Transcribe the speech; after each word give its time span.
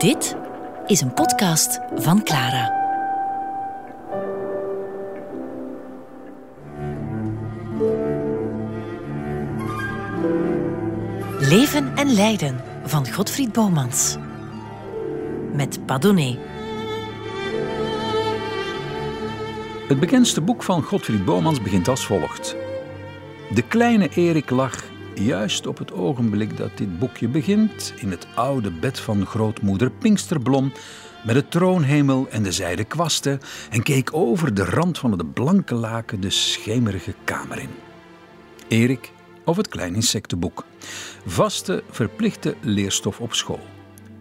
Dit 0.00 0.36
is 0.86 1.00
een 1.00 1.14
podcast 1.14 1.80
van 1.94 2.22
Clara. 2.22 2.72
Leven 11.38 11.96
en 11.96 12.12
lijden 12.14 12.60
van 12.84 13.12
Godfried 13.12 13.52
Bomans. 13.52 14.16
Met 15.52 15.86
Padone. 15.86 16.38
Het 19.88 20.00
bekendste 20.00 20.40
boek 20.40 20.62
van 20.62 20.82
Godfried 20.82 21.24
Bomans 21.24 21.62
begint 21.62 21.88
als 21.88 22.06
volgt. 22.06 22.56
De 23.54 23.62
kleine 23.62 24.08
Erik 24.08 24.50
lag 24.50 24.89
juist 25.24 25.66
op 25.66 25.78
het 25.78 25.92
ogenblik 25.92 26.56
dat 26.56 26.70
dit 26.78 26.98
boekje 26.98 27.28
begint 27.28 27.92
in 27.96 28.10
het 28.10 28.26
oude 28.34 28.70
bed 28.70 29.00
van 29.00 29.26
grootmoeder 29.26 29.90
Pinksterblom 29.90 30.72
met 31.24 31.34
de 31.34 31.48
troonhemel 31.48 32.28
en 32.30 32.42
de 32.42 32.52
zijden 32.52 32.86
kwasten 32.86 33.40
en 33.70 33.82
keek 33.82 34.14
over 34.14 34.54
de 34.54 34.64
rand 34.64 34.98
van 34.98 35.10
het 35.10 35.32
blanke 35.34 35.74
laken 35.74 36.20
de 36.20 36.30
schemerige 36.30 37.14
kamer 37.24 37.58
in. 37.58 37.70
Erik 38.68 39.12
of 39.44 39.56
het 39.56 39.68
klein 39.68 39.94
insectenboek. 39.94 40.64
Vaste, 41.26 41.82
verplichte 41.90 42.54
leerstof 42.60 43.20
op 43.20 43.34
school. 43.34 43.79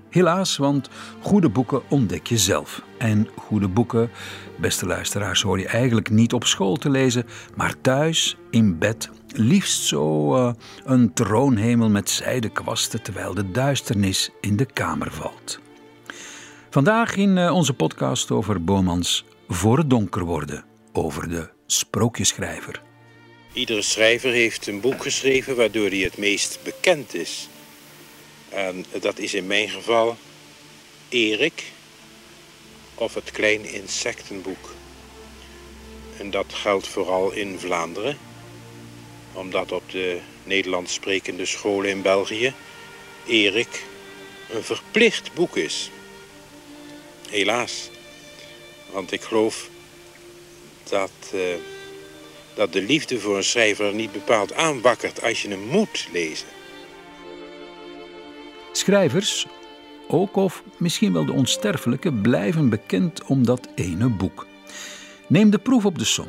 Helaas, 0.09 0.57
want 0.57 0.89
goede 1.21 1.49
boeken 1.49 1.81
ontdek 1.89 2.27
je 2.27 2.37
zelf. 2.37 2.81
En 2.97 3.27
goede 3.35 3.67
boeken, 3.67 4.11
beste 4.59 4.85
luisteraars, 4.85 5.41
hoor 5.41 5.59
je 5.59 5.67
eigenlijk 5.67 6.09
niet 6.09 6.33
op 6.33 6.45
school 6.45 6.75
te 6.75 6.89
lezen, 6.89 7.25
maar 7.55 7.81
thuis, 7.81 8.37
in 8.49 8.77
bed, 8.77 9.09
liefst 9.27 9.81
zo 9.81 10.35
uh, 10.35 10.53
een 10.85 11.13
troonhemel 11.13 11.89
met 11.89 12.09
zijden 12.09 12.51
kwasten 12.51 13.01
terwijl 13.01 13.33
de 13.33 13.51
duisternis 13.51 14.29
in 14.41 14.55
de 14.55 14.65
kamer 14.65 15.11
valt. 15.11 15.59
Vandaag 16.69 17.15
in 17.15 17.37
uh, 17.37 17.53
onze 17.53 17.73
podcast 17.73 18.31
over 18.31 18.63
Bomans 18.63 19.25
Voor 19.47 19.77
het 19.77 19.89
donker 19.89 20.23
worden, 20.23 20.65
over 20.93 21.29
de 21.29 21.49
sprookjeschrijver. 21.65 22.81
Iedere 23.53 23.81
schrijver 23.81 24.31
heeft 24.31 24.67
een 24.67 24.81
boek 24.81 25.01
geschreven 25.03 25.55
waardoor 25.55 25.87
hij 25.87 25.97
het 25.97 26.17
meest 26.17 26.59
bekend 26.63 27.13
is. 27.13 27.49
En 28.49 28.85
dat 28.99 29.19
is 29.19 29.33
in 29.33 29.47
mijn 29.47 29.69
geval 29.69 30.17
Erik 31.09 31.63
of 32.95 33.13
het 33.13 33.31
Klein 33.31 33.65
Insectenboek. 33.65 34.75
En 36.17 36.29
dat 36.29 36.53
geldt 36.53 36.87
vooral 36.87 37.31
in 37.31 37.59
Vlaanderen, 37.59 38.17
omdat 39.33 39.71
op 39.71 39.91
de 39.91 40.19
Nederlands 40.43 40.93
sprekende 40.93 41.45
scholen 41.45 41.89
in 41.89 42.01
België 42.01 42.53
Erik 43.27 43.83
een 44.49 44.63
verplicht 44.63 45.33
boek 45.33 45.57
is. 45.57 45.91
Helaas, 47.29 47.89
want 48.91 49.11
ik 49.11 49.21
geloof 49.21 49.69
dat, 50.83 51.11
uh, 51.33 51.41
dat 52.53 52.73
de 52.73 52.81
liefde 52.81 53.19
voor 53.19 53.37
een 53.37 53.43
schrijver 53.43 53.93
niet 53.93 54.11
bepaald 54.11 54.53
aanwakkert 54.53 55.21
als 55.21 55.41
je 55.41 55.49
hem 55.49 55.59
moet 55.59 56.07
lezen. 56.11 56.58
Schrijvers, 58.79 59.47
ook 60.07 60.35
of 60.35 60.63
misschien 60.77 61.13
wel 61.13 61.25
de 61.25 61.31
onsterfelijke, 61.31 62.13
blijven 62.13 62.69
bekend 62.69 63.23
om 63.23 63.45
dat 63.45 63.67
ene 63.75 64.09
boek. 64.09 64.47
Neem 65.27 65.49
de 65.49 65.57
proef 65.57 65.85
op 65.85 65.97
de 65.97 66.05
som. 66.05 66.25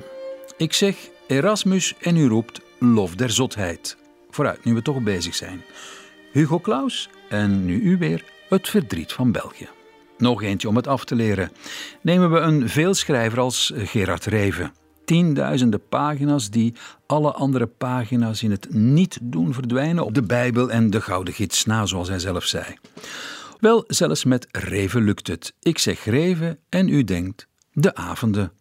Ik 0.56 0.72
zeg 0.72 0.96
Erasmus 1.26 1.94
en 2.00 2.16
u 2.16 2.28
roept 2.28 2.60
lof 2.78 3.14
der 3.14 3.30
zotheid. 3.30 3.96
Vooruit, 4.30 4.64
nu 4.64 4.74
we 4.74 4.82
toch 4.82 5.02
bezig 5.02 5.34
zijn. 5.34 5.62
Hugo 6.32 6.58
Claus 6.58 7.10
en 7.28 7.64
nu 7.64 7.80
u 7.80 7.98
weer 7.98 8.24
het 8.48 8.68
verdriet 8.68 9.12
van 9.12 9.32
België. 9.32 9.68
Nog 10.18 10.42
eentje 10.42 10.68
om 10.68 10.76
het 10.76 10.86
af 10.86 11.04
te 11.04 11.14
leren. 11.14 11.52
Nemen 12.00 12.30
we 12.30 12.38
een 12.38 12.68
veelschrijver 12.68 13.40
als 13.40 13.72
Gerard 13.74 14.24
Reven 14.24 14.72
tienduizenden 15.10 15.88
pagina's 15.88 16.50
die 16.50 16.74
alle 17.10 17.32
andere 17.32 17.66
pagina's 17.66 18.42
in 18.42 18.50
het 18.50 18.74
niet 18.74 19.18
doen 19.22 19.54
verdwijnen 19.54 20.04
op 20.04 20.14
de 20.14 20.22
Bijbel 20.22 20.70
en 20.70 20.90
de 20.90 21.00
Gouden 21.00 21.34
Gids 21.34 21.64
na, 21.64 21.86
zoals 21.86 22.08
hij 22.08 22.18
zelf 22.18 22.44
zei. 22.44 22.64
Wel, 23.58 23.84
zelfs 23.86 24.24
met 24.24 24.46
Reven 24.50 25.02
lukt 25.02 25.26
het. 25.26 25.54
Ik 25.60 25.78
zeg 25.78 26.04
Reven 26.04 26.58
en 26.68 26.88
u 26.88 27.04
denkt 27.04 27.46
de 27.72 27.94
avonden. 27.94 28.52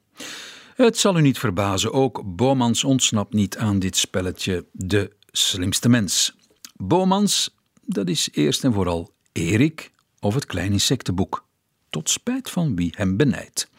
Het 0.75 0.97
zal 0.97 1.17
u 1.17 1.21
niet 1.21 1.39
verbazen, 1.39 1.93
ook 1.93 2.21
Bomans 2.25 2.83
ontsnapt 2.83 3.33
niet 3.33 3.57
aan 3.57 3.79
dit 3.79 3.97
spelletje 3.97 4.65
De 4.71 5.11
Slimste 5.31 5.89
Mens. 5.89 6.35
Bomans, 6.75 7.55
dat 7.81 8.07
is 8.07 8.29
eerst 8.31 8.63
en 8.63 8.73
vooral 8.73 9.13
Erik 9.31 9.91
of 10.19 10.33
het 10.33 10.45
Klein 10.45 10.71
Insectenboek, 10.71 11.45
tot 11.89 12.09
spijt 12.09 12.49
van 12.49 12.75
wie 12.75 12.93
hem 12.95 13.17
benijdt. 13.17 13.69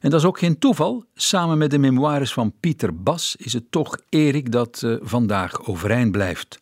En 0.00 0.10
dat 0.10 0.20
is 0.20 0.26
ook 0.26 0.38
geen 0.38 0.58
toeval. 0.58 1.04
Samen 1.14 1.58
met 1.58 1.70
de 1.70 1.78
memoires 1.78 2.32
van 2.32 2.52
Pieter 2.60 3.02
Bas 3.02 3.36
is 3.38 3.52
het 3.52 3.70
toch 3.70 3.98
Erik 4.08 4.52
dat 4.52 4.82
uh, 4.84 4.96
vandaag 5.00 5.66
overeind 5.66 6.12
blijft. 6.12 6.60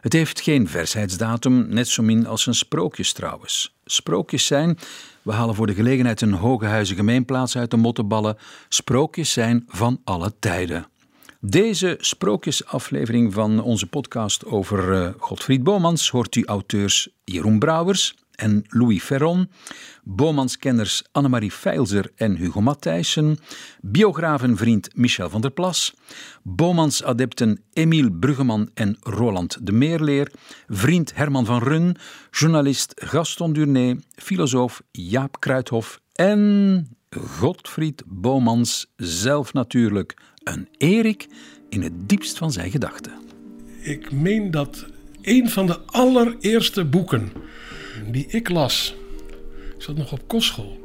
Het 0.00 0.12
heeft 0.12 0.40
geen 0.40 0.68
versheidsdatum, 0.68 1.66
net 1.68 1.88
zo 1.88 2.02
min 2.02 2.26
als 2.26 2.46
een 2.46 2.54
sprookjes 2.54 3.12
trouwens. 3.12 3.74
Sprookjes 3.84 4.46
zijn, 4.46 4.78
we 5.22 5.32
halen 5.32 5.54
voor 5.54 5.66
de 5.66 5.74
gelegenheid 5.74 6.20
een 6.20 6.32
hoge 6.32 6.84
gemeenplaats 6.84 7.56
uit 7.56 7.70
de 7.70 7.76
mottenballen, 7.76 8.36
sprookjes 8.68 9.32
zijn 9.32 9.64
van 9.68 10.00
alle 10.04 10.32
tijden. 10.38 10.86
Deze 11.40 11.96
sprookjesaflevering 12.00 13.32
van 13.32 13.62
onze 13.62 13.86
podcast 13.86 14.44
over 14.44 14.92
uh, 14.92 15.08
Godfried 15.18 15.62
Bomans 15.62 16.10
hoort 16.10 16.34
u 16.34 16.44
auteurs 16.44 17.08
Jeroen 17.24 17.58
Brouwers, 17.58 18.14
en 18.36 18.64
Louis 18.68 19.02
Ferron, 19.02 19.48
Bomanskenners 20.02 21.02
Annemarie 21.12 21.50
Feilzer 21.50 22.12
en 22.16 22.36
Hugo 22.36 22.60
Matthijssen, 22.60 23.38
biogravenvriend 23.80 24.96
Michel 24.96 25.30
van 25.30 25.40
der 25.40 25.50
Plas, 25.50 25.94
Bomans-adepten 26.42 27.60
Emiel 27.72 28.10
Bruggeman 28.10 28.70
en 28.74 28.96
Roland 29.00 29.66
de 29.66 29.72
Meerleer, 29.72 30.32
vriend 30.68 31.14
Herman 31.14 31.46
van 31.46 31.62
Run, 31.62 31.96
journalist 32.30 32.92
Gaston 32.94 33.52
Durné, 33.52 33.96
filosoof 34.16 34.82
Jaap 34.90 35.40
Kruithof 35.40 36.00
en 36.12 36.88
Godfried 37.10 38.02
Bomans 38.06 38.92
zelf 38.96 39.52
natuurlijk, 39.52 40.16
een 40.44 40.68
Erik 40.76 41.26
in 41.68 41.82
het 41.82 42.08
diepst 42.08 42.38
van 42.38 42.52
zijn 42.52 42.70
gedachten. 42.70 43.12
Ik 43.80 44.12
meen 44.12 44.50
dat 44.50 44.86
een 45.22 45.50
van 45.50 45.66
de 45.66 45.80
allereerste 45.80 46.84
boeken 46.84 47.32
die 48.06 48.26
ik 48.28 48.48
las. 48.48 48.94
Ik 49.76 49.82
zat 49.82 49.96
nog 49.96 50.12
op 50.12 50.28
kostschool. 50.28 50.80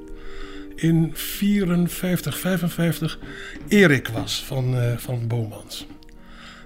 In 0.75 1.12
54, 1.13 2.38
55 2.38 3.19
Erik 3.68 4.07
was 4.07 4.44
van, 4.44 4.75
uh, 4.75 4.97
van 4.97 5.28
Bomans. 5.28 5.85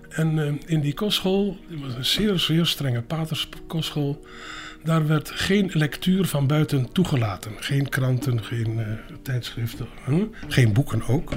En 0.10 0.38
uh, 0.38 0.52
in 0.66 0.82
die 0.82 0.94
kostschool, 0.94 1.58
het 1.70 1.80
was 1.80 1.94
een 1.94 2.06
zeer, 2.06 2.40
zeer 2.40 2.66
strenge 2.66 3.02
paterskostschool. 3.02 4.26
Daar 4.84 5.08
werd 5.08 5.32
geen 5.34 5.70
lectuur 5.74 6.26
van 6.26 6.48
buiten 6.48 6.92
toegelaten. 6.92 7.52
Geen 7.60 7.90
kranten, 7.90 8.44
geen 8.44 8.78
uh, 8.78 8.88
tijdschriften, 9.22 9.88
hm? 10.06 10.24
geen 10.48 10.74
boeken 10.74 11.08
ook. 11.08 11.34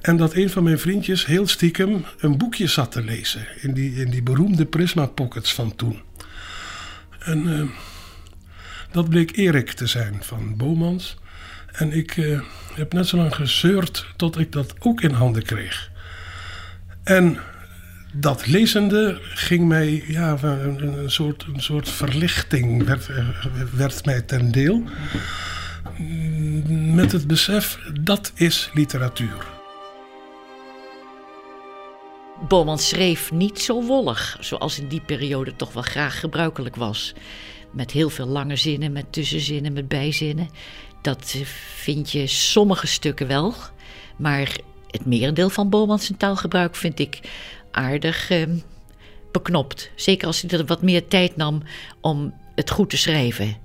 En 0.00 0.16
dat 0.16 0.34
een 0.34 0.50
van 0.50 0.62
mijn 0.62 0.78
vriendjes 0.78 1.26
heel 1.26 1.46
stiekem 1.46 2.04
een 2.18 2.38
boekje 2.38 2.66
zat 2.66 2.92
te 2.92 3.02
lezen. 3.02 3.46
In 3.60 3.74
die, 3.74 3.94
in 3.94 4.10
die 4.10 4.22
beroemde 4.22 4.64
Prisma 4.64 5.06
Pockets 5.06 5.54
van 5.54 5.76
toen. 5.76 6.00
En 7.18 7.70
dat 8.90 9.08
bleek 9.08 9.36
Erik 9.36 9.72
te 9.72 9.86
zijn 9.86 10.16
van 10.20 10.56
Bomans. 10.56 11.16
En 11.72 11.92
ik 11.92 12.16
uh, 12.16 12.40
heb 12.74 12.92
net 12.92 13.06
zo 13.06 13.16
lang 13.16 13.34
gezeurd 13.34 14.06
tot 14.16 14.38
ik 14.38 14.52
dat 14.52 14.74
ook 14.78 15.00
in 15.00 15.10
handen 15.10 15.42
kreeg. 15.42 15.90
En 17.02 17.38
dat 18.12 18.46
lezende 18.46 19.18
ging 19.22 19.68
mij, 19.68 20.04
ja, 20.06 20.38
een, 20.42 20.98
een, 20.98 21.10
soort, 21.10 21.46
een 21.54 21.60
soort 21.60 21.88
verlichting 21.88 22.84
werd, 22.84 23.08
eh, 23.08 23.28
werd 23.72 24.04
mij 24.04 24.22
ten 24.22 24.52
deel. 24.52 24.82
Met 26.94 27.12
het 27.12 27.26
besef, 27.26 27.78
dat 28.00 28.32
is 28.34 28.70
literatuur. 28.74 29.46
Bomans 32.48 32.88
schreef 32.88 33.32
niet 33.32 33.60
zo 33.60 33.82
wollig, 33.82 34.36
zoals 34.40 34.78
in 34.78 34.88
die 34.88 35.00
periode 35.00 35.56
toch 35.56 35.72
wel 35.72 35.82
graag 35.82 36.20
gebruikelijk 36.20 36.76
was 36.76 37.14
met 37.70 37.90
heel 37.90 38.10
veel 38.10 38.26
lange 38.26 38.56
zinnen, 38.56 38.92
met 38.92 39.12
tussenzinnen, 39.12 39.72
met 39.72 39.88
bijzinnen. 39.88 40.48
Dat 41.02 41.36
vind 41.74 42.10
je 42.10 42.26
sommige 42.26 42.86
stukken 42.86 43.26
wel. 43.26 43.54
Maar 44.16 44.56
het 44.90 45.06
merendeel 45.06 45.50
van 45.50 45.68
Bomans 45.68 46.10
taalgebruik 46.16 46.76
vind 46.76 46.98
ik 46.98 47.20
aardig 47.70 48.30
eh, 48.30 48.42
beknopt. 49.32 49.90
Zeker 49.94 50.26
als 50.26 50.42
hij 50.42 50.58
er 50.58 50.66
wat 50.66 50.82
meer 50.82 51.08
tijd 51.08 51.36
nam 51.36 51.62
om 52.00 52.34
het 52.54 52.70
goed 52.70 52.90
te 52.90 52.96
schrijven. 52.96 53.56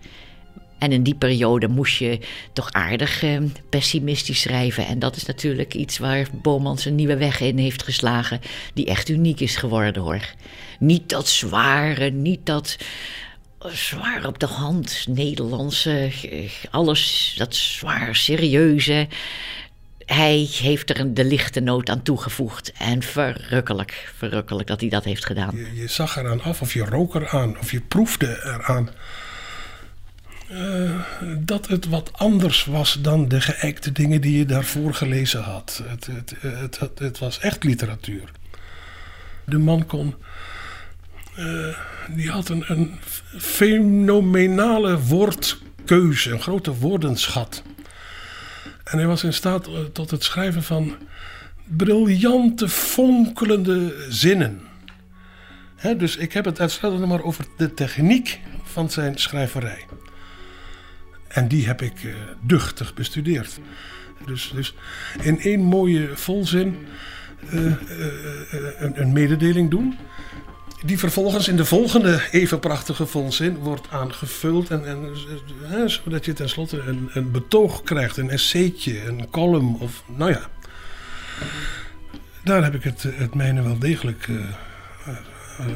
En 0.83 0.91
in 0.91 1.03
die 1.03 1.15
periode 1.15 1.67
moest 1.67 1.97
je 1.97 2.19
toch 2.53 2.71
aardig 2.71 3.23
eh, 3.23 3.41
pessimistisch 3.69 4.41
schrijven. 4.41 4.87
En 4.87 4.99
dat 4.99 5.15
is 5.15 5.25
natuurlijk 5.25 5.73
iets 5.73 5.97
waar 5.97 6.27
Bomans 6.41 6.85
een 6.85 6.95
nieuwe 6.95 7.17
weg 7.17 7.39
in 7.39 7.57
heeft 7.57 7.83
geslagen. 7.83 8.39
Die 8.73 8.85
echt 8.85 9.09
uniek 9.09 9.39
is 9.39 9.55
geworden 9.55 10.01
hoor. 10.03 10.33
Niet 10.79 11.09
dat 11.09 11.27
zware, 11.27 12.09
niet 12.09 12.45
dat 12.45 12.77
zwaar 13.71 14.25
op 14.25 14.39
de 14.39 14.45
hand. 14.45 15.05
Nederlandse, 15.07 16.11
alles 16.71 17.33
dat 17.37 17.55
zwaar, 17.55 18.15
serieuze. 18.15 19.07
Hij 20.05 20.49
heeft 20.51 20.89
er 20.89 21.13
de 21.13 21.25
lichte 21.25 21.59
noot 21.59 21.89
aan 21.89 22.01
toegevoegd. 22.01 22.71
En 22.71 23.01
verrukkelijk, 23.01 24.11
verrukkelijk 24.17 24.67
dat 24.67 24.79
hij 24.79 24.89
dat 24.89 25.03
heeft 25.03 25.25
gedaan. 25.25 25.55
Je, 25.73 25.87
zag 25.87 26.17
eraan 26.17 26.41
af, 26.41 26.61
of 26.61 26.73
je 26.73 26.85
rook 26.85 27.15
eraan, 27.15 27.59
of 27.59 27.71
je 27.71 27.81
proefde 27.81 28.41
eraan. 28.43 28.89
Uh, 30.51 30.99
dat 31.39 31.67
het 31.67 31.85
wat 31.85 32.11
anders 32.13 32.65
was 32.65 32.97
dan 33.01 33.27
de 33.27 33.41
geëikte 33.41 33.91
dingen 33.91 34.21
die 34.21 34.37
je 34.37 34.45
daarvoor 34.45 34.93
gelezen 34.93 35.41
had. 35.41 35.83
Het, 35.87 36.07
het, 36.41 36.79
het, 36.79 36.99
het 36.99 37.19
was 37.19 37.39
echt 37.39 37.63
literatuur. 37.63 38.31
De 39.45 39.57
man 39.57 39.85
kon. 39.85 40.15
Uh, 41.39 41.77
die 42.09 42.29
had 42.29 42.49
een, 42.49 42.99
fenomenale 43.37 44.99
woordkeuze, 44.99 46.31
een 46.31 46.41
grote 46.41 46.75
woordenschat. 46.75 47.63
En 48.83 48.97
hij 48.97 49.07
was 49.07 49.23
in 49.23 49.33
staat 49.33 49.67
eh, 49.67 49.73
tot 49.93 50.11
het 50.11 50.23
schrijven 50.23 50.63
van 50.63 50.95
briljante, 51.63 52.69
fonkelende 52.69 54.05
zinnen. 54.09 54.61
dus 55.97 56.17
ik 56.17 56.33
heb 56.33 56.45
het 56.45 56.59
uitsluitend 56.59 57.07
maar 57.07 57.23
over 57.23 57.45
de 57.57 57.73
techniek 57.73 58.39
van 58.63 58.89
zijn 58.89 59.17
schrijverij. 59.17 59.85
En 61.27 61.47
die 61.47 61.65
heb 61.65 61.81
ik 61.81 62.03
uh, 62.03 62.13
duchtig 62.41 62.93
bestudeerd. 62.93 63.59
Dus, 64.25 64.51
dus 64.55 64.75
in 65.21 65.39
één 65.39 65.61
mooie 65.61 66.09
volzin 66.13 66.87
een, 67.49 69.01
een, 69.01 69.13
mededeling 69.13 69.69
doen 69.69 69.97
die 70.85 70.99
vervolgens 70.99 71.47
in 71.47 71.55
de 71.55 71.65
volgende 71.65 72.21
even 72.31 72.59
prachtige 72.59 73.05
volzin 73.05 73.57
wordt 73.57 73.87
aangevuld. 73.89 74.69
En, 74.69 74.85
en, 74.85 75.13
hè, 75.61 75.87
zodat 75.89 76.25
je 76.25 76.33
tenslotte 76.33 76.79
een, 76.79 77.09
een 77.13 77.31
betoog 77.31 77.83
krijgt, 77.83 78.17
een 78.17 78.29
essaytje, 78.29 79.05
een 79.05 79.29
column 79.29 79.75
of 79.79 80.03
nou 80.15 80.31
ja. 80.31 80.49
Daar 82.43 82.63
heb 82.63 82.75
ik 82.75 82.83
het, 82.83 83.03
het 83.03 83.35
mijne 83.35 83.61
wel 83.61 83.79
degelijk 83.79 84.27
uh, 84.27 84.37
uh, 85.07 85.67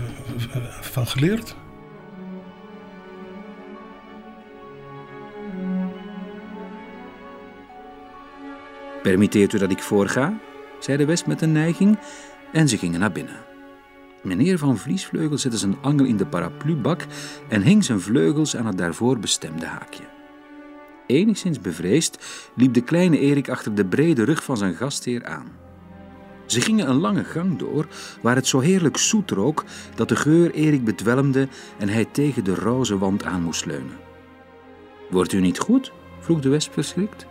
van 0.82 1.08
geleerd. 1.08 1.56
Permitteert 9.02 9.54
u 9.54 9.58
dat 9.58 9.72
ik 9.72 9.80
voorga? 9.80 10.40
zei 10.80 10.98
de 10.98 11.06
wesp 11.06 11.26
met 11.26 11.42
een 11.42 11.52
neiging 11.52 12.00
en 12.54 12.68
ze 12.68 12.78
gingen 12.78 13.00
naar 13.00 13.12
binnen. 13.12 13.47
Meneer 14.28 14.58
van 14.58 14.78
Vliesvleugel 14.78 15.38
zette 15.38 15.58
zijn 15.58 15.78
angel 15.82 16.06
in 16.06 16.18
de 16.18 16.26
paraplubak 16.26 17.06
en 17.50 17.62
hing 17.62 17.84
zijn 17.84 18.02
vleugels 18.02 18.56
aan 18.56 18.66
het 18.66 18.78
daarvoor 18.78 19.20
bestemde 19.20 19.66
haakje. 19.66 20.04
Enigszins 21.06 21.62
bevreesd 21.62 22.26
liep 22.56 22.74
de 22.74 22.82
kleine 22.82 23.20
Erik 23.20 23.50
achter 23.50 23.76
de 23.76 23.86
brede 23.86 24.24
rug 24.24 24.44
van 24.44 24.58
zijn 24.58 24.76
gastheer 24.76 25.26
aan. 25.26 25.48
Ze 26.46 26.62
gingen 26.62 26.90
een 26.90 27.00
lange 27.00 27.24
gang 27.24 27.60
door 27.60 27.88
waar 28.22 28.36
het 28.36 28.48
zo 28.48 28.60
heerlijk 28.60 28.98
zoet 28.98 29.32
rook 29.32 29.64
dat 29.96 30.10
de 30.10 30.16
geur 30.16 30.52
Erik 30.52 30.84
bedwelmde 30.84 31.48
en 31.78 31.90
hij 31.90 32.06
tegen 32.06 32.44
de 32.44 32.56
roze 32.56 32.98
wand 32.98 33.24
aan 33.24 33.42
moest 33.42 33.66
leunen. 33.66 33.98
Wordt 35.10 35.34
u 35.34 35.40
niet 35.40 35.60
goed? 35.60 35.92
vroeg 36.20 36.40
de 36.40 36.50
wesp 36.50 36.74
verschrikt. 36.74 37.26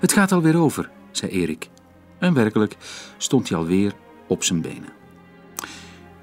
Het 0.00 0.12
gaat 0.12 0.32
alweer 0.32 0.56
over, 0.56 0.90
zei 1.10 1.32
Erik. 1.32 1.68
En 2.18 2.34
werkelijk 2.34 2.76
stond 3.16 3.48
hij 3.48 3.58
alweer 3.58 3.92
op 4.26 4.44
zijn 4.44 4.60
benen. 4.60 4.97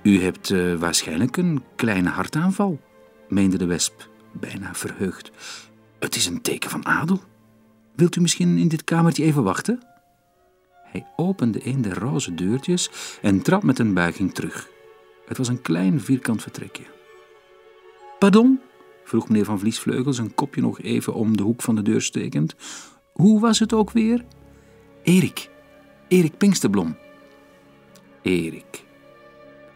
U 0.06 0.22
hebt 0.22 0.50
uh, 0.50 0.75
waarschijnlijk 0.75 1.38
een 1.38 1.63
kleine 1.75 2.10
hartaanval, 2.10 2.80
meende 3.30 3.57
de 3.57 3.66
wesp, 3.66 4.10
bijna 4.31 4.74
verheugd. 4.74 5.31
Het 6.00 6.16
is 6.16 6.25
een 6.25 6.42
teken 6.42 6.69
van 6.69 6.86
adel. 6.86 7.22
Wilt 7.96 8.16
u 8.16 8.22
misschien 8.22 8.57
in 8.57 8.68
dit 8.68 8.84
kamertje 8.84 9.24
even 9.24 9.44
wachten? 9.44 9.84
Hij 10.84 11.07
opende 11.16 11.68
een 11.68 11.81
der 11.81 11.98
roze 11.98 12.34
deurtjes 12.34 12.90
en 13.22 13.42
trad 13.42 13.63
met 13.63 13.80
een 13.80 13.94
buiging 13.94 14.34
terug. 14.34 14.69
Het 15.25 15.38
was 15.38 15.48
een 15.48 15.62
klein 15.62 16.02
vierkant 16.02 16.42
vertrekje. 16.42 16.84
Pardon? 18.19 18.60
vroeg 19.04 19.28
meneer 19.28 19.46
van 19.46 19.60
Vliesvleugel 19.60 20.13
zijn 20.13 20.36
kopje 20.36 20.62
nog 20.62 20.81
even 20.81 21.13
om 21.13 21.38
de 21.38 21.44
hoek 21.44 21.62
van 21.62 21.75
de 21.75 21.81
deur 21.81 22.02
stekend. 22.02 22.56
Hoe 23.13 23.40
was 23.40 23.60
het 23.60 23.74
ook 23.74 23.92
weer? 23.92 24.25
Erik. 25.04 25.50
Erik 26.07 26.38
Pinksterblom. 26.38 26.98
Erik. 28.22 28.84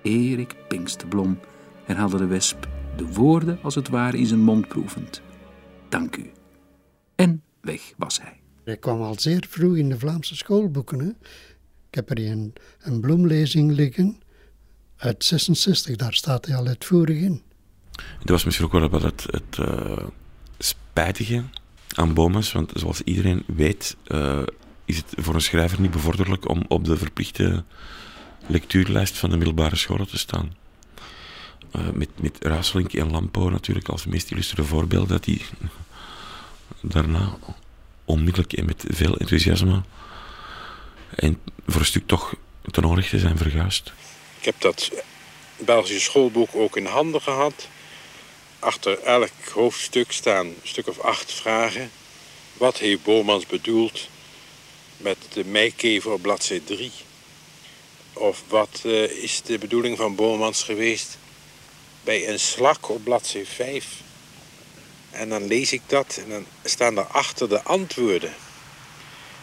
Erik 0.02 0.56
Pinksterblom, 0.68 1.40
herhaalde 1.84 2.18
de 2.18 2.26
wesp, 2.26 2.68
de 2.98 3.06
woorden 3.06 3.60
als 3.62 3.76
het 3.76 3.90
ware 3.90 4.18
in 4.18 4.26
zijn 4.26 4.40
mond 4.40 4.68
proevend. 4.68 5.22
Dank 5.90 6.16
u. 6.16 6.32
En 7.16 7.44
weg 7.62 7.82
was 7.98 8.22
hij. 8.22 8.40
Hij 8.64 8.78
kwam 8.78 9.02
al 9.02 9.20
zeer 9.20 9.46
vroeg 9.50 9.76
in 9.76 9.90
de 9.90 10.00
Vlaamse 10.00 10.36
schoolboeken. 10.36 11.00
Hè? 11.00 11.10
Ik 11.90 11.96
heb 11.96 12.10
er 12.10 12.18
een, 12.32 12.54
een 12.80 13.02
bloemlezing 13.02 13.72
liggen 13.72 14.22
uit 14.98 15.24
66, 15.24 15.96
daar 15.96 16.14
staat 16.14 16.46
hij 16.46 16.56
al 16.56 16.68
uitvoerig 16.68 17.18
in. 17.18 17.42
Dat 18.20 18.30
was 18.30 18.44
misschien 18.44 18.66
ook 18.66 18.72
wel 18.72 18.90
wat 18.90 19.02
het, 19.02 19.26
het 19.30 19.58
uh, 19.60 19.98
spijtige 20.58 21.44
aan 21.96 22.14
Bomas, 22.14 22.52
want 22.52 22.72
zoals 22.74 23.02
iedereen 23.02 23.44
weet, 23.48 23.98
uh, 24.08 24.42
is 24.86 24.98
het 24.98 25.14
voor 25.18 25.34
een 25.34 25.42
schrijver 25.42 25.82
niet 25.82 25.92
bevorderlijk 25.92 26.50
om 26.50 26.64
op 26.68 26.86
de 26.86 26.98
verplichte 26.98 27.64
lectuurlijst 28.50 29.18
van 29.18 29.30
de 29.30 29.38
middelbare 29.38 29.76
scholen 29.76 30.08
te 30.08 30.18
staan. 30.18 30.56
Uh, 31.76 31.90
met, 31.94 32.10
met 32.22 32.38
Raselink 32.40 32.94
en 32.94 33.12
Lampo 33.12 33.50
natuurlijk 33.50 33.88
als 33.88 34.06
meest 34.06 34.32
illustere 34.32 34.64
voorbeeld 34.64 35.10
dat 35.10 35.24
die 35.24 35.42
daarna 36.82 37.38
onmiddellijk 38.06 38.54
en 38.54 38.66
met 38.66 38.84
veel 38.88 39.18
enthousiasme 39.18 39.82
en 41.16 41.42
voor 41.68 41.80
een 41.80 41.88
stuk 41.88 42.08
toch 42.08 42.36
ten 42.72 42.84
onrechte 42.84 43.20
zijn 43.20 43.38
verguisd. 43.38 43.92
Ik 44.40 44.46
heb 44.46 44.56
dat 44.62 44.92
Belgische 45.58 46.00
schoolboek 46.00 46.50
ook 46.56 46.78
in 46.78 46.86
handen 46.86 47.22
gehad. 47.22 47.68
Achter 48.60 49.00
elk 49.00 49.32
hoofdstuk 49.54 50.12
staan 50.12 50.46
een 50.46 50.56
stuk 50.64 50.88
of 50.88 51.00
acht 51.00 51.32
vragen. 51.32 51.92
Wat 52.54 52.78
heeft 52.78 53.04
Bomans 53.04 53.46
bedoeld 53.46 54.08
met 54.98 55.18
de 55.34 55.46
meikever 55.46 56.12
op 56.12 56.22
bladzijde 56.22 56.64
3? 56.64 56.92
Of 58.14 58.44
wat 58.48 58.82
uh, 58.86 59.04
is 59.04 59.42
de 59.42 59.58
bedoeling 59.58 59.98
van 59.98 60.16
Bomans 60.16 60.64
geweest 60.64 61.18
bij 62.04 62.30
een 62.30 62.40
slak 62.40 62.90
op 62.90 63.04
bladzijde 63.04 63.48
5? 63.48 63.86
En 65.12 65.30
dan 65.30 65.48
lees 65.48 65.74
ik 65.74 65.82
dat 65.88 66.20
en 66.24 66.30
dan 66.30 66.46
staan 66.64 66.96
daarachter 66.96 67.50
de 67.50 67.64
antwoorden. 67.64 68.34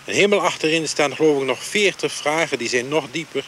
En 0.04 0.14
helemaal 0.14 0.40
achterin 0.40 0.88
staan 0.88 1.16
geloof 1.16 1.40
ik 1.40 1.46
nog 1.46 1.62
40 1.62 2.12
vragen, 2.12 2.58
die 2.58 2.68
zijn 2.68 2.88
nog 2.88 3.10
dieper. 3.10 3.44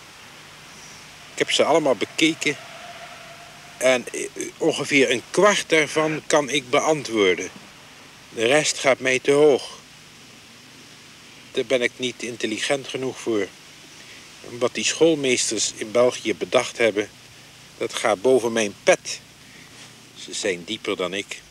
Ik 1.32 1.38
heb 1.38 1.50
ze 1.50 1.64
allemaal 1.64 1.96
bekeken. 1.96 2.56
En 3.76 4.04
eh, 4.12 4.20
ongeveer 4.56 5.10
een 5.10 5.22
kwart 5.30 5.64
daarvan 5.68 6.22
kan 6.26 6.50
ik 6.50 6.70
beantwoorden. 6.70 7.50
De 8.34 8.46
rest 8.46 8.78
gaat 8.78 8.98
mij 8.98 9.18
te 9.18 9.30
hoog. 9.30 9.78
Daar 11.52 11.66
ben 11.66 11.82
ik 11.82 11.92
niet 11.96 12.22
intelligent 12.22 12.88
genoeg 12.88 13.18
voor. 13.18 13.46
Wat 14.58 14.74
die 14.74 14.84
schoolmeesters 14.84 15.72
in 15.76 15.90
België 15.90 16.34
bedacht 16.34 16.78
hebben, 16.78 17.08
dat 17.78 17.94
gaat 17.94 18.22
boven 18.22 18.52
mijn 18.52 18.72
pet. 18.82 19.20
Ze 20.14 20.34
zijn 20.34 20.64
dieper 20.64 20.96
dan 20.96 21.14
ik. 21.14 21.42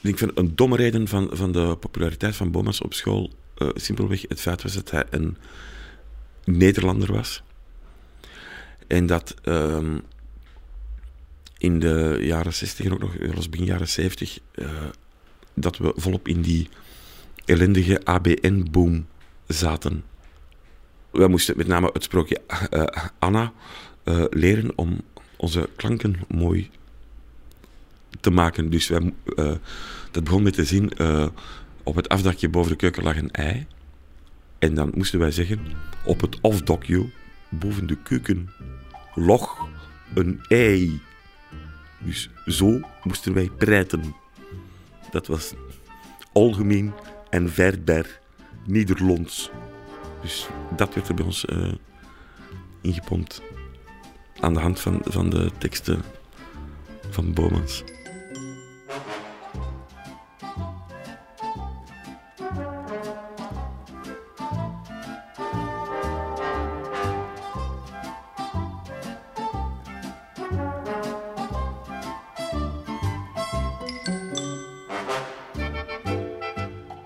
Ik 0.00 0.18
vind 0.18 0.30
een 0.34 0.56
domme 0.56 0.76
reden 0.76 1.08
van, 1.08 1.28
van 1.32 1.52
de 1.52 1.76
populariteit 1.80 2.36
van 2.36 2.50
Bomas 2.50 2.80
op 2.80 2.94
school 2.94 3.30
uh, 3.62 3.68
simpelweg 3.74 4.22
het 4.28 4.40
feit 4.40 4.62
was 4.62 4.72
dat 4.72 4.90
hij 4.90 5.04
een 5.10 5.36
Nederlander 6.44 7.12
was. 7.12 7.42
En 8.86 9.06
dat 9.06 9.34
uh, 9.44 9.94
in 11.58 11.80
de 11.80 12.18
jaren 12.20 12.54
60 12.54 12.84
en 12.86 12.92
ook 12.92 12.98
nog 12.98 13.14
zelfs 13.20 13.48
begin 13.48 13.66
jaren 13.66 13.88
70, 13.88 14.38
uh, 14.54 14.66
eh, 14.66 14.72
dat 15.54 15.76
we 15.76 15.92
volop 15.96 16.28
in 16.28 16.42
die 16.42 16.68
ellendige 17.44 18.04
ABN-boom 18.04 19.06
zaten. 19.46 20.04
Wij 21.10 21.28
moesten 21.28 21.56
met 21.56 21.66
name 21.66 21.90
het 21.92 22.02
sprookje 22.02 22.40
uh, 22.70 22.84
Anna 23.18 23.52
uh, 24.04 24.24
leren 24.30 24.72
om 24.74 25.00
onze 25.36 25.68
klanken 25.76 26.16
mooi 26.28 26.70
te 28.20 28.30
maken. 28.30 28.70
Dus 28.70 28.88
wij, 28.88 29.14
uh, 29.36 29.54
dat 30.10 30.24
begon 30.24 30.42
met 30.42 30.54
de 30.54 30.64
zin: 30.64 30.92
op 31.82 31.96
het 31.96 32.08
afdakje 32.08 32.48
boven 32.48 32.70
de 32.70 32.76
keuken 32.76 33.02
lag 33.02 33.16
een 33.16 33.30
ei. 33.30 33.66
En 34.58 34.74
dan 34.74 34.92
moesten 34.94 35.18
wij 35.18 35.30
zeggen: 35.30 35.60
op 36.04 36.20
het 36.20 36.42
afdakje 36.42 37.10
boven 37.48 37.86
de 37.86 37.96
keuken 38.02 38.48
lag 39.14 39.68
een 40.14 40.40
ei. 40.48 41.00
Dus 41.98 42.30
zo 42.46 42.80
moesten 43.02 43.34
wij 43.34 43.50
praten. 43.58 44.14
Dat 45.10 45.26
was 45.26 45.52
algemeen 46.32 46.92
en 47.30 47.50
verder 47.52 48.20
Nederlands. 48.66 49.50
Dus 50.22 50.48
dat 50.76 50.94
werd 50.94 51.08
er 51.08 51.14
bij 51.14 51.24
ons 51.24 51.44
uh, 51.44 51.72
ingepompt. 52.80 53.42
Aan 54.40 54.54
de 54.54 54.60
hand 54.60 54.80
van, 54.80 55.00
van 55.04 55.30
de 55.30 55.50
teksten 55.58 56.02
van 57.10 57.32
Bomans. 57.32 57.84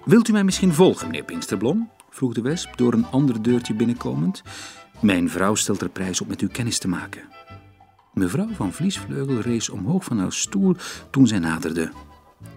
Wilt 0.04 0.28
u 0.28 0.32
mij 0.32 0.44
misschien 0.44 0.72
volgen, 0.72 1.06
meneer 1.06 1.24
Pinksterblom? 1.24 1.90
Vroeg 2.14 2.34
de 2.34 2.42
wesp 2.42 2.76
door 2.76 2.92
een 2.92 3.06
ander 3.06 3.42
deurtje 3.42 3.74
binnenkomend. 3.74 4.42
Mijn 5.00 5.30
vrouw 5.30 5.54
stelt 5.54 5.80
er 5.80 5.88
prijs 5.88 6.20
op 6.20 6.28
met 6.28 6.42
u 6.42 6.48
kennis 6.48 6.78
te 6.78 6.88
maken. 6.88 7.22
Mevrouw 8.12 8.48
van 8.48 8.72
Vliesvleugel 8.72 9.40
rees 9.40 9.68
omhoog 9.68 10.04
van 10.04 10.18
haar 10.18 10.32
stoel 10.32 10.76
toen 11.10 11.26
zij 11.26 11.38
naderde. 11.38 11.92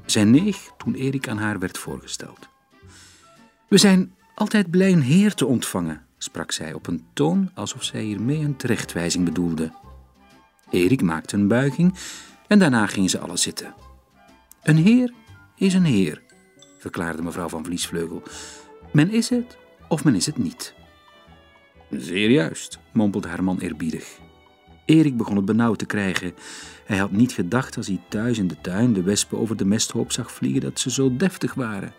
Zij 0.06 0.24
neeg 0.24 0.72
toen 0.78 0.94
Erik 0.94 1.28
aan 1.28 1.38
haar 1.38 1.60
werd 1.60 1.78
voorgesteld. 1.78 2.50
We 3.68 3.78
zijn 3.78 4.14
altijd 4.36 4.70
blij 4.70 4.92
een 4.92 5.02
heer 5.02 5.34
te 5.34 5.46
ontvangen, 5.46 6.06
sprak 6.18 6.52
zij 6.52 6.74
op 6.74 6.88
een 6.88 7.06
toon 7.14 7.52
alsof 7.54 7.84
zij 7.84 8.02
hiermee 8.02 8.40
een 8.40 8.56
terechtwijzing 8.56 9.26
bedoelde. 9.26 9.72
Erik 10.70 11.02
maakte 11.02 11.36
een 11.36 11.48
buiging 11.48 11.98
en 12.48 12.60
daarna 12.60 12.88
gingen 12.88 13.10
ze 13.10 13.20
alle 13.20 13.38
zitten. 13.38 13.74
Een 14.64 14.78
heer 14.78 15.14
is 15.56 15.74
een 15.74 15.86
heer, 15.86 16.22
verklaarde 16.78 17.22
mevrouw 17.22 17.50
van 17.50 17.66
Vliesvleugel. 17.66 18.24
Men 18.98 19.12
is 19.12 19.30
het 19.30 19.58
of 19.88 20.04
men 20.04 20.16
is 20.16 20.26
het 20.26 20.38
niet. 20.38 20.74
Zeer 21.90 22.30
juist, 22.30 22.80
mompelde 22.94 23.28
haar 23.28 23.44
man 23.44 23.60
eerbiedig. 23.60 24.20
Erik 24.86 25.18
begon 25.18 25.36
het 25.36 25.46
benauwd 25.46 25.80
te 25.80 25.86
krijgen. 25.86 26.34
Hij 26.86 26.98
had 26.98 27.12
niet 27.12 27.32
gedacht 27.32 27.78
als 27.78 27.88
hij 27.88 28.02
thuis 28.10 28.38
in 28.38 28.48
de 28.48 28.62
tuin 28.62 28.94
de 28.94 29.02
wespen 29.02 29.38
over 29.38 29.58
de 29.58 29.66
mesthoop 29.66 30.12
zag 30.12 30.32
vliegen 30.32 30.62
dat 30.62 30.80
ze 30.80 30.92
zo 30.92 31.16
deftig 31.16 31.54
waren. 31.54 31.94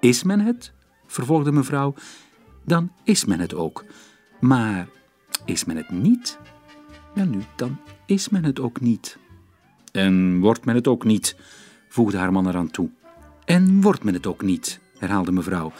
Is 0.00 0.22
men 0.22 0.40
het? 0.40 0.72
vervolgde 1.06 1.52
mevrouw. 1.52 1.94
Dan 2.64 2.92
is 3.04 3.24
men 3.24 3.40
het 3.40 3.54
ook. 3.54 3.84
Maar 4.40 4.88
is 5.44 5.64
men 5.64 5.76
het 5.76 5.90
niet? 5.90 6.38
Ja, 7.14 7.24
nu, 7.24 7.38
dan 7.56 7.80
is 8.06 8.28
men 8.28 8.44
het 8.44 8.60
ook 8.60 8.80
niet. 8.80 9.18
En 9.92 10.40
wordt 10.40 10.64
men 10.64 10.74
het 10.74 10.88
ook 10.88 11.04
niet? 11.04 11.36
voegde 11.88 12.18
haar 12.18 12.32
man 12.32 12.48
eraan 12.48 12.70
toe. 12.70 12.90
En 13.44 13.80
wordt 13.80 14.04
men 14.04 14.14
het 14.14 14.26
ook 14.26 14.42
niet, 14.42 14.80
herhaalde 14.98 15.32
mevrouw. 15.32 15.72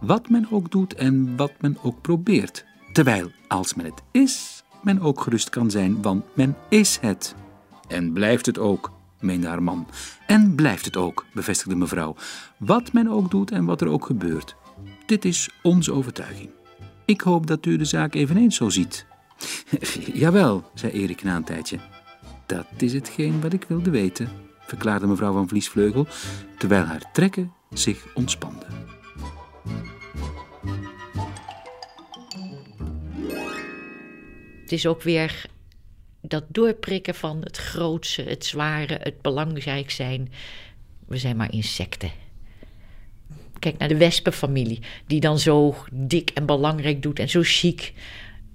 Wat 0.00 0.28
men 0.28 0.46
ook 0.50 0.70
doet 0.70 0.94
en 0.94 1.36
wat 1.36 1.52
men 1.60 1.76
ook 1.82 2.00
probeert. 2.00 2.64
Terwijl, 2.92 3.30
als 3.48 3.74
men 3.74 3.84
het 3.84 4.02
is, 4.10 4.62
men 4.82 5.00
ook 5.00 5.20
gerust 5.20 5.50
kan 5.50 5.70
zijn, 5.70 6.02
want 6.02 6.24
men 6.34 6.56
is 6.68 6.98
het. 7.00 7.34
En 7.88 8.12
blijft 8.12 8.46
het 8.46 8.58
ook, 8.58 8.92
meende 9.20 9.46
haar 9.46 9.62
man. 9.62 9.86
En 10.26 10.54
blijft 10.54 10.84
het 10.84 10.96
ook, 10.96 11.24
bevestigde 11.34 11.76
mevrouw. 11.76 12.16
Wat 12.58 12.92
men 12.92 13.08
ook 13.08 13.30
doet 13.30 13.50
en 13.50 13.64
wat 13.64 13.80
er 13.80 13.88
ook 13.88 14.06
gebeurt. 14.06 14.56
Dit 15.06 15.24
is 15.24 15.50
onze 15.62 15.92
overtuiging. 15.92 16.50
Ik 17.04 17.20
hoop 17.20 17.46
dat 17.46 17.66
u 17.66 17.76
de 17.76 17.84
zaak 17.84 18.14
eveneens 18.14 18.56
zo 18.56 18.68
ziet. 18.68 19.06
Jawel, 20.22 20.70
zei 20.74 20.92
Erik 20.92 21.22
na 21.22 21.36
een 21.36 21.44
tijdje. 21.44 21.78
Dat 22.46 22.66
is 22.76 22.92
hetgeen 22.92 23.40
wat 23.40 23.52
ik 23.52 23.64
wilde 23.68 23.90
weten, 23.90 24.28
verklaarde 24.60 25.06
mevrouw 25.06 25.32
van 25.32 25.48
Vliesvleugel, 25.48 26.06
terwijl 26.58 26.84
haar 26.84 27.10
trekken 27.12 27.52
zich 27.74 28.06
ontspanden. 28.14 28.68
Het 34.62 34.72
is 34.72 34.86
ook 34.86 35.02
weer 35.02 35.46
dat 36.20 36.44
doorprikken 36.48 37.14
van 37.14 37.40
het 37.40 37.56
grootste, 37.56 38.22
het 38.22 38.44
zware, 38.44 38.98
het 39.02 39.22
belangrijk 39.22 39.90
zijn. 39.90 40.32
We 41.06 41.18
zijn 41.18 41.36
maar 41.36 41.52
insecten. 41.52 42.10
Kijk 43.58 43.78
naar 43.78 43.88
de 43.88 43.96
wespenfamilie, 43.96 44.80
die 45.06 45.20
dan 45.20 45.38
zo 45.38 45.74
dik 45.92 46.30
en 46.30 46.46
belangrijk 46.46 47.02
doet 47.02 47.18
en 47.18 47.28
zo 47.28 47.40
chic. 47.42 47.92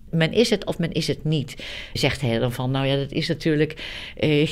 Men 0.09 0.33
is 0.33 0.49
het 0.49 0.65
of 0.65 0.77
men 0.77 0.91
is 0.91 1.07
het 1.07 1.23
niet. 1.23 1.63
Zegt 1.93 2.21
hij 2.21 2.39
dan 2.39 2.51
van, 2.51 2.71
nou 2.71 2.85
ja, 2.85 2.95
dat 2.95 3.11
is 3.11 3.27
natuurlijk. 3.27 3.83
Eh, 4.15 4.49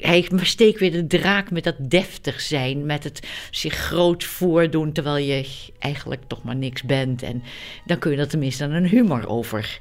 hij 0.00 0.28
steekt 0.42 0.80
weer 0.80 0.92
de 0.92 1.06
draak 1.06 1.50
met 1.50 1.64
dat 1.64 1.76
deftig 1.78 2.40
zijn, 2.40 2.86
met 2.86 3.04
het 3.04 3.28
zich 3.50 3.74
groot 3.74 4.24
voordoen 4.24 4.92
terwijl 4.92 5.24
je 5.24 5.46
eigenlijk 5.78 6.22
toch 6.26 6.42
maar 6.42 6.56
niks 6.56 6.82
bent. 6.82 7.22
En 7.22 7.42
dan 7.84 7.98
kun 7.98 8.10
je 8.10 8.16
er 8.16 8.28
tenminste 8.28 8.68
dan 8.68 8.76
een 8.76 8.88
humor 8.88 9.28
over, 9.28 9.80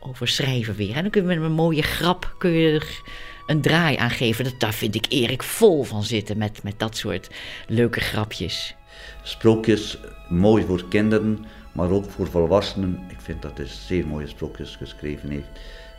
over 0.00 0.28
schrijven 0.28 0.74
weer. 0.74 0.94
En 0.94 1.02
dan 1.02 1.10
kun 1.10 1.22
je 1.22 1.28
met 1.28 1.36
een 1.36 1.52
mooie 1.52 1.82
grap 1.82 2.34
kun 2.38 2.50
je 2.50 2.72
er 2.72 3.02
een 3.46 3.60
draai 3.60 3.96
aan 3.96 4.10
geven. 4.10 4.44
Dat, 4.44 4.54
daar 4.58 4.74
vind 4.74 4.94
ik 4.94 5.06
Erik 5.08 5.42
vol 5.42 5.82
van 5.82 6.02
zitten 6.02 6.38
met, 6.38 6.62
met 6.62 6.78
dat 6.78 6.96
soort 6.96 7.30
leuke 7.68 8.00
grapjes. 8.00 8.74
Sprookjes, 9.22 9.98
mooi 10.28 10.64
voor 10.64 10.88
kinderen, 10.88 11.46
maar 11.72 11.90
ook 11.90 12.10
voor 12.10 12.26
volwassenen. 12.26 13.04
Ik 13.08 13.20
vind 13.20 13.42
dat 13.42 13.56
hij 13.56 13.66
zeer 13.66 14.06
mooie 14.06 14.26
sprookjes 14.26 14.76
geschreven 14.76 15.30
heeft. 15.30 15.48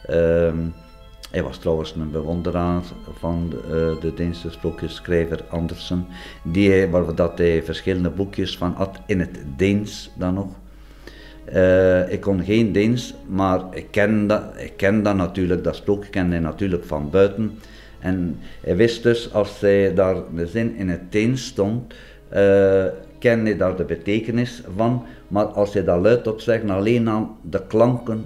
Ehm, 0.06 0.58
hij 1.32 1.44
was 1.44 1.58
trouwens 1.58 1.96
een 1.96 2.12
bewonderaar 2.12 2.82
van 3.20 3.50
de, 3.50 3.58
uh, 3.96 4.02
de 4.02 4.14
Deense 4.14 4.52
sprookjesschrijver 4.52 5.44
Andersen, 5.50 6.08
die 6.44 6.88
waar 6.88 7.16
dat 7.16 7.38
hij 7.38 7.64
verschillende 7.64 8.10
boekjes 8.10 8.58
van 8.58 8.74
had 8.74 9.00
in 9.06 9.20
het 9.20 9.40
Deens 9.58 10.12
dan 10.18 10.34
nog. 10.34 10.48
Uh, 11.54 12.12
ik 12.12 12.22
kon 12.22 12.44
geen 12.44 12.72
Deens, 12.72 13.14
maar 13.28 13.62
ik 13.72 13.88
ken, 13.92 14.28
dat, 14.28 14.44
ik 14.58 14.74
ken 14.78 15.04
dat 15.04 15.16
natuurlijk, 15.16 15.64
dat 15.64 15.76
sprookje 15.76 16.10
kende 16.10 16.32
hij 16.32 16.44
natuurlijk 16.44 16.86
van 16.86 17.10
buiten. 17.10 17.60
En 18.00 18.40
hij 18.62 18.76
wist 18.76 19.04
dus, 19.04 19.34
als 19.34 19.60
hij 19.60 19.94
daar 19.94 20.16
de 20.36 20.48
zin 20.48 20.76
in 20.76 20.90
het 20.90 21.12
Deens 21.12 21.46
stond, 21.46 21.94
uh, 22.34 22.86
kende 23.20 23.50
hij 23.50 23.58
daar 23.58 23.76
de 23.76 23.84
betekenis 23.84 24.64
van. 24.76 25.06
Maar 25.28 25.46
als 25.46 25.74
hij 25.74 25.84
dat 25.84 26.02
luid 26.02 26.24
tot 26.24 26.42
zeggen, 26.42 26.70
alleen 26.70 27.10
aan 27.10 27.38
de 27.42 27.62
klanken, 27.68 28.26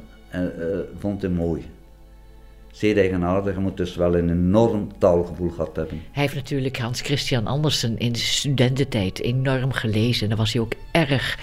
vond 0.99 1.21
hij 1.21 1.31
mooi 1.31 1.65
zeer 2.71 2.97
eigenaardig. 2.97 3.53
Je 3.53 3.59
moet 3.59 3.77
dus 3.77 3.95
wel 3.95 4.15
een 4.15 4.29
enorm 4.29 4.97
taalgevoel 4.97 5.49
gehad 5.49 5.75
hebben. 5.75 6.01
Hij 6.11 6.23
heeft 6.23 6.35
natuurlijk 6.35 6.77
Hans 6.77 7.01
Christian 7.01 7.47
Andersen 7.47 7.97
in 7.97 8.11
de 8.11 8.19
studententijd 8.19 9.21
enorm 9.21 9.71
gelezen. 9.71 10.29
Daar 10.29 10.37
was 10.37 10.53
hij 10.53 10.61
ook 10.61 10.73
erg 10.91 11.37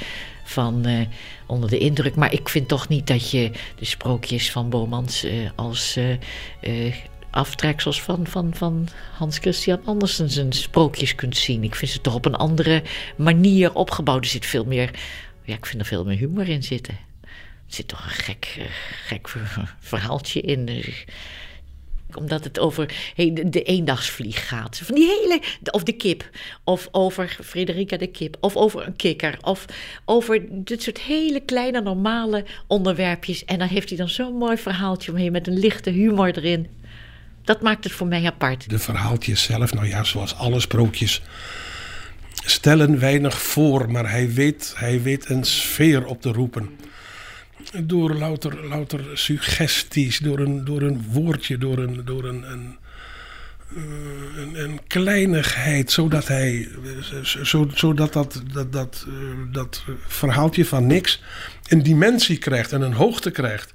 van 0.44 0.86
uh, 0.86 1.00
onder 1.46 1.70
de 1.70 1.78
indruk. 1.78 2.14
Maar 2.14 2.32
ik 2.32 2.48
vind 2.48 2.68
toch 2.68 2.88
niet 2.88 3.06
dat 3.06 3.30
je 3.30 3.50
de 3.78 3.84
sprookjes 3.84 4.50
van 4.50 4.68
Bomans 4.68 5.24
uh, 5.24 5.32
als 5.54 5.96
uh, 5.96 6.94
aftreksels 7.30 8.02
van, 8.02 8.26
van, 8.26 8.54
van 8.54 8.88
Hans 9.12 9.38
Christian 9.38 9.80
Andersen 9.84 10.30
zijn 10.30 10.52
sprookjes 10.52 11.14
kunt 11.14 11.36
zien. 11.36 11.64
Ik 11.64 11.74
vind 11.74 11.90
ze 11.90 12.00
toch 12.00 12.14
op 12.14 12.24
een 12.24 12.34
andere 12.34 12.82
manier 13.16 13.74
opgebouwd. 13.74 14.24
Er 14.24 14.30
zit 14.30 14.46
veel 14.46 14.64
meer, 14.64 14.90
ja, 15.42 15.54
ik 15.54 15.66
vind 15.66 15.80
er 15.80 15.88
veel 15.88 16.04
meer 16.04 16.16
humor 16.16 16.48
in 16.48 16.62
zitten. 16.62 17.05
Er 17.68 17.74
zit 17.74 17.88
toch 17.88 18.04
een 18.04 18.10
gek, 18.10 18.68
gek 19.06 19.28
verhaaltje 19.78 20.40
in. 20.40 20.84
Omdat 22.14 22.44
het 22.44 22.58
over 22.58 22.94
de, 23.46 23.62
eendagsvlieg 23.62 24.48
gaat. 24.48 24.80
Van 24.84 24.94
die 24.94 25.06
hele, 25.06 25.40
of 25.70 25.82
de 25.82 25.92
kip. 25.92 26.30
Of 26.64 26.88
over 26.90 27.38
Frederica 27.44 27.96
de 27.96 28.06
kip. 28.06 28.36
Of 28.40 28.56
over 28.56 28.86
een 28.86 28.96
kikker. 28.96 29.38
Of 29.40 29.64
over 30.04 30.42
dit 30.50 30.82
soort 30.82 31.00
hele 31.00 31.40
kleine 31.40 31.80
normale 31.80 32.44
onderwerpjes. 32.66 33.44
En 33.44 33.58
dan 33.58 33.68
heeft 33.68 33.88
hij 33.88 33.98
dan 33.98 34.08
zo'n 34.08 34.36
mooi 34.36 34.56
verhaaltje 34.56 35.10
omheen 35.10 35.32
met 35.32 35.46
een 35.46 35.58
lichte 35.58 35.90
humor 35.90 36.38
erin. 36.38 36.66
Dat 37.44 37.60
maakt 37.60 37.84
het 37.84 37.92
voor 37.92 38.06
mij 38.06 38.26
apart. 38.26 38.70
De 38.70 38.78
verhaaltjes 38.78 39.42
zelf, 39.42 39.74
nou 39.74 39.88
ja, 39.88 40.04
zoals 40.04 40.34
alle 40.34 40.60
sprookjes 40.60 41.22
stellen 42.44 42.98
weinig 42.98 43.42
voor, 43.42 43.90
maar 43.90 44.10
hij 44.10 44.32
weet, 44.32 44.74
hij 44.76 45.02
weet 45.02 45.30
een 45.30 45.44
sfeer 45.44 46.06
op 46.06 46.22
te 46.22 46.32
roepen 46.32 46.76
door 47.84 48.14
louter, 48.14 48.66
louter 48.66 49.04
suggesties, 49.14 50.18
door 50.18 50.38
een, 50.38 50.64
door 50.64 50.82
een 50.82 51.04
woordje, 51.10 51.58
door 51.58 51.78
een, 51.78 52.04
door 52.04 52.24
een, 52.24 52.50
een, 52.50 52.76
eh, 53.76 54.62
een, 54.62 54.80
kleinigheid, 54.86 55.92
zodat 55.92 56.28
hij, 56.28 56.68
zo, 57.22 57.68
zodat 57.74 58.12
dat, 58.12 58.42
dat, 58.52 58.72
dat, 58.72 59.06
uh, 59.08 59.14
dat 59.52 59.84
verhaaltje 60.06 60.64
van 60.64 60.86
niks 60.86 61.22
een 61.68 61.82
dimensie 61.82 62.38
krijgt 62.38 62.72
en 62.72 62.80
een 62.80 62.92
hoogte 62.92 63.30
krijgt. 63.30 63.72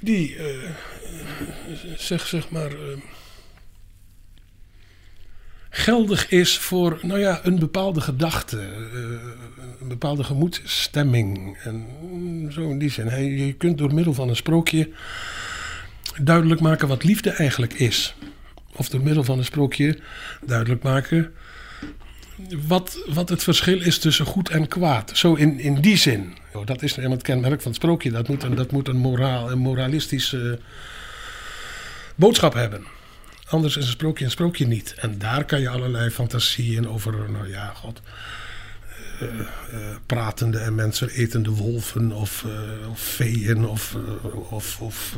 Die, 0.00 0.36
uh, 0.36 0.44
zeg, 1.96 2.26
zeg 2.26 2.50
maar, 2.50 2.70
geldig 5.76 6.28
is 6.28 6.58
voor 6.58 6.98
nou 7.02 7.20
ja, 7.20 7.40
een 7.42 7.58
bepaalde 7.58 8.00
gedachte, 8.00 8.56
uh, 8.56 9.00
een 9.80 9.88
bepaalde 9.88 10.24
gemoedsstemming. 10.24 11.58
En 11.62 11.86
zo 12.52 12.70
in 12.70 12.78
die 12.78 12.90
zin. 12.90 13.36
je 13.36 13.52
kunt 13.52 13.78
door 13.78 13.94
middel 13.94 14.14
van 14.14 14.28
een 14.28 14.36
sprookje 14.36 14.90
duidelijk 16.22 16.60
maken 16.60 16.88
wat 16.88 17.04
liefde 17.04 17.30
eigenlijk 17.30 17.72
is. 17.72 18.14
Of 18.76 18.88
door 18.88 19.00
middel 19.00 19.24
van 19.24 19.38
een 19.38 19.44
sprookje 19.44 19.98
duidelijk 20.46 20.82
maken 20.82 21.32
wat, 22.66 23.04
wat 23.06 23.28
het 23.28 23.42
verschil 23.42 23.80
is 23.80 23.98
tussen 23.98 24.26
goed 24.26 24.48
en 24.48 24.68
kwaad. 24.68 25.10
Zo 25.14 25.34
in, 25.34 25.60
in 25.60 25.80
die 25.80 25.96
zin. 25.96 26.36
Dat 26.64 26.82
is 26.82 26.94
helemaal 26.94 27.16
het 27.16 27.26
kenmerk 27.26 27.62
van 27.62 27.70
het 27.70 27.80
sprookje. 27.80 28.10
Dat 28.10 28.28
moet 28.28 28.42
een, 28.42 28.54
dat 28.54 28.70
moet 28.70 28.88
een, 28.88 28.96
moraal, 28.96 29.50
een 29.50 29.58
moralistische 29.58 30.58
boodschap 32.14 32.54
hebben. 32.54 32.86
Anders 33.48 33.76
is 33.76 33.84
een 33.84 33.90
sprookje 33.90 34.24
een 34.24 34.30
sprookje 34.30 34.66
niet. 34.66 34.94
En 34.98 35.18
daar 35.18 35.44
kan 35.44 35.60
je 35.60 35.68
allerlei 35.68 36.10
fantasieën 36.10 36.88
over, 36.88 37.30
nou 37.30 37.48
ja, 37.48 37.72
god. 37.74 38.00
eh, 39.20 39.28
eh, 39.28 39.96
pratende 40.06 40.58
en 40.58 40.74
mensen 40.74 41.08
etende 41.08 41.50
wolven 41.50 42.12
of, 42.12 42.44
eh 42.44 42.90
of 42.90 43.00
veeën 43.00 43.66
of, 43.66 43.96
of, 44.50 44.80
of 44.80 45.16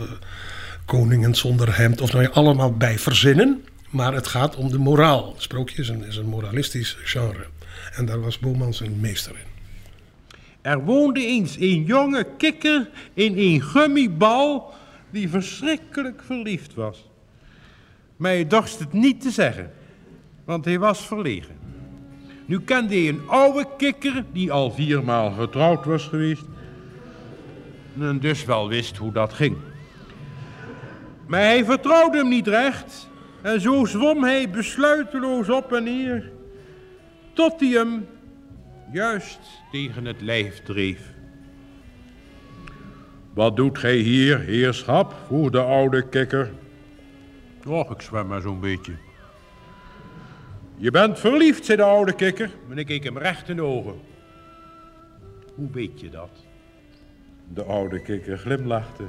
koningen 0.84 1.34
zonder 1.34 1.76
hemd. 1.76 2.00
Of 2.00 2.12
nou 2.12 2.24
ja, 2.24 2.30
allemaal 2.30 2.72
bij 2.72 2.98
verzinnen. 2.98 3.64
Maar 3.90 4.14
het 4.14 4.26
gaat 4.26 4.56
om 4.56 4.70
de 4.70 4.78
moraal. 4.78 5.34
Sprookje 5.38 5.82
is 5.82 5.88
een, 5.88 6.04
is 6.04 6.16
een 6.16 6.26
moralistisch 6.26 6.96
genre. 7.02 7.46
En 7.94 8.06
daar 8.06 8.20
was 8.20 8.38
Bomans 8.38 8.80
een 8.80 9.00
meester 9.00 9.32
in. 9.32 9.54
Er 10.62 10.84
woonde 10.84 11.26
eens 11.26 11.56
een 11.56 11.84
jonge 11.84 12.26
kikker 12.38 12.88
in 13.14 13.38
een 13.38 13.62
gummibal 13.62 14.74
die 15.10 15.28
verschrikkelijk 15.28 16.22
verliefd 16.24 16.74
was. 16.74 17.04
Maar 18.16 18.30
hij 18.30 18.46
dorst 18.46 18.78
het 18.78 18.92
niet 18.92 19.20
te 19.20 19.30
zeggen, 19.30 19.72
want 20.44 20.64
hij 20.64 20.78
was 20.78 21.06
verlegen. 21.06 21.54
Nu 22.46 22.60
kende 22.60 22.94
hij 22.94 23.08
een 23.08 23.28
oude 23.28 23.66
kikker 23.76 24.24
die 24.32 24.52
al 24.52 24.70
viermaal 24.70 25.30
getrouwd 25.30 25.84
was 25.84 26.04
geweest 26.04 26.44
en 28.00 28.18
dus 28.20 28.44
wel 28.44 28.68
wist 28.68 28.96
hoe 28.96 29.12
dat 29.12 29.32
ging. 29.32 29.56
Maar 31.26 31.40
hij 31.40 31.64
vertrouwde 31.64 32.16
hem 32.18 32.28
niet 32.28 32.46
recht 32.46 33.08
en 33.42 33.60
zo 33.60 33.84
zwom 33.84 34.24
hij 34.24 34.50
besluiteloos 34.50 35.48
op 35.48 35.72
en 35.72 35.84
neer 35.84 36.30
tot 37.32 37.60
hij 37.60 37.68
hem 37.68 38.06
juist 38.92 39.38
tegen 39.70 40.04
het 40.04 40.20
lijf 40.20 40.62
dreef. 40.62 41.00
Wat 43.34 43.56
doet 43.56 43.78
gij 43.78 43.96
hier, 43.96 44.38
heerschap? 44.38 45.14
vroeg 45.26 45.50
de 45.50 45.60
oude 45.60 46.08
kikker. 46.08 46.50
Och, 47.66 47.90
ik 47.90 48.00
zwem 48.00 48.26
maar 48.26 48.40
zo'n 48.40 48.60
beetje. 48.60 48.92
Je 50.76 50.90
bent 50.90 51.18
verliefd, 51.18 51.64
zei 51.64 51.76
de 51.76 51.82
oude 51.82 52.12
kikker, 52.12 52.50
en 52.70 52.78
ik 52.78 52.86
keek 52.86 53.04
hem 53.04 53.18
recht 53.18 53.48
in 53.48 53.56
de 53.56 53.62
ogen. 53.62 54.00
Hoe 55.54 55.70
weet 55.70 56.00
je 56.00 56.10
dat? 56.10 56.30
De 57.48 57.62
oude 57.62 58.02
kikker 58.02 58.38
glimlachte. 58.38 59.02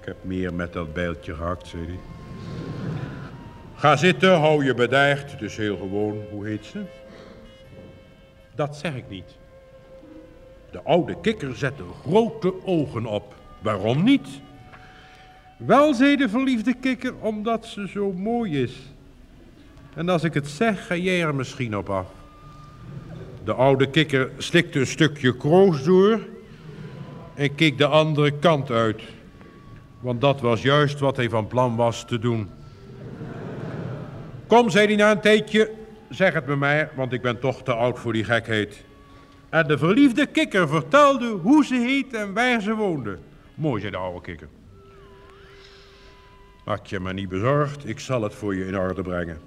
Ik 0.00 0.04
heb 0.04 0.16
meer 0.24 0.54
met 0.54 0.72
dat 0.72 0.92
bijltje 0.92 1.34
gehakt, 1.34 1.66
zei 1.66 1.84
hij. 1.84 1.98
Ga 3.74 3.96
zitten, 3.96 4.38
hou 4.38 4.64
je 4.64 4.74
bedijgd. 4.74 5.32
Het 5.32 5.42
is 5.42 5.56
heel 5.56 5.76
gewoon. 5.76 6.24
Hoe 6.30 6.46
heet 6.46 6.64
ze? 6.64 6.82
Dat 8.54 8.76
zeg 8.76 8.94
ik 8.94 9.08
niet. 9.08 9.36
De 10.70 10.82
oude 10.82 11.20
kikker 11.20 11.56
zette 11.56 11.82
grote 12.02 12.66
ogen 12.66 13.06
op. 13.06 13.34
Waarom 13.62 14.02
niet? 14.04 14.28
Wel, 15.56 15.94
zei 15.94 16.16
de 16.16 16.28
verliefde 16.28 16.74
kikker, 16.74 17.14
omdat 17.20 17.66
ze 17.66 17.88
zo 17.88 18.12
mooi 18.12 18.62
is. 18.62 18.72
En 19.94 20.08
als 20.08 20.24
ik 20.24 20.34
het 20.34 20.48
zeg, 20.48 20.86
ga 20.86 20.96
jij 20.96 21.22
er 21.22 21.34
misschien 21.34 21.76
op 21.76 21.90
af. 21.90 22.06
De 23.44 23.52
oude 23.52 23.90
kikker 23.90 24.30
slikte 24.38 24.80
een 24.80 24.86
stukje 24.86 25.36
kroos 25.36 25.84
door 25.84 26.20
en 27.34 27.54
keek 27.54 27.78
de 27.78 27.86
andere 27.86 28.38
kant 28.38 28.70
uit. 28.70 29.02
Want 30.00 30.20
dat 30.20 30.40
was 30.40 30.62
juist 30.62 30.98
wat 30.98 31.16
hij 31.16 31.28
van 31.28 31.46
plan 31.46 31.76
was 31.76 32.04
te 32.04 32.18
doen. 32.18 32.50
Kom, 34.46 34.70
zei 34.70 34.86
hij 34.86 34.96
na 34.96 35.10
een 35.10 35.20
tijdje, 35.20 35.70
zeg 36.08 36.34
het 36.34 36.46
me 36.46 36.56
maar, 36.56 36.90
want 36.94 37.12
ik 37.12 37.22
ben 37.22 37.40
toch 37.40 37.62
te 37.62 37.74
oud 37.74 37.98
voor 37.98 38.12
die 38.12 38.24
gekheid. 38.24 38.84
En 39.48 39.66
de 39.66 39.78
verliefde 39.78 40.26
kikker 40.26 40.68
vertelde 40.68 41.28
hoe 41.28 41.64
ze 41.64 41.74
heet 41.74 42.14
en 42.14 42.34
waar 42.34 42.60
ze 42.60 42.74
woonde. 42.74 43.18
Mooi, 43.54 43.80
zei 43.80 43.92
de 43.92 43.98
oude 43.98 44.20
kikker. 44.20 44.48
Maak 46.66 46.86
je 46.86 47.00
maar 47.00 47.14
niet 47.14 47.28
bezorgd, 47.28 47.88
ik 47.88 48.00
zal 48.00 48.22
het 48.22 48.34
voor 48.34 48.54
je 48.54 48.66
in 48.66 48.78
orde 48.78 49.02
brengen. 49.02 49.38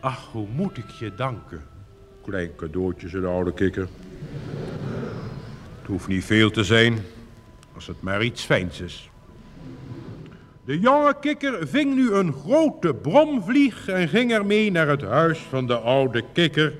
Ach, 0.00 0.26
hoe 0.32 0.46
moet 0.54 0.78
ik 0.78 0.90
je 0.90 1.14
danken? 1.14 1.62
Klein 2.22 2.54
cadeautje, 2.56 3.08
zei 3.08 3.22
de 3.22 3.28
oude 3.28 3.52
kikker. 3.52 3.88
Het 5.78 5.86
hoeft 5.86 6.08
niet 6.08 6.24
veel 6.24 6.50
te 6.50 6.64
zijn, 6.64 6.98
als 7.74 7.86
het 7.86 8.02
maar 8.02 8.22
iets 8.22 8.44
fijns 8.44 8.80
is. 8.80 9.10
De 10.64 10.78
jonge 10.78 11.16
kikker 11.20 11.68
ving 11.68 11.94
nu 11.94 12.10
een 12.10 12.32
grote 12.32 12.94
bromvlieg 12.94 13.88
en 13.88 14.08
ging 14.08 14.32
ermee 14.32 14.70
naar 14.70 14.88
het 14.88 15.02
huis 15.02 15.38
van 15.38 15.66
de 15.66 15.76
oude 15.76 16.24
kikker 16.32 16.74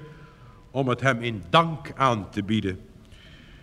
om 0.70 0.88
het 0.88 1.01
hem 1.01 1.23
in 1.23 1.42
dank 1.51 1.92
aan 1.94 2.31
te 2.31 2.42
bieden. 2.42 2.81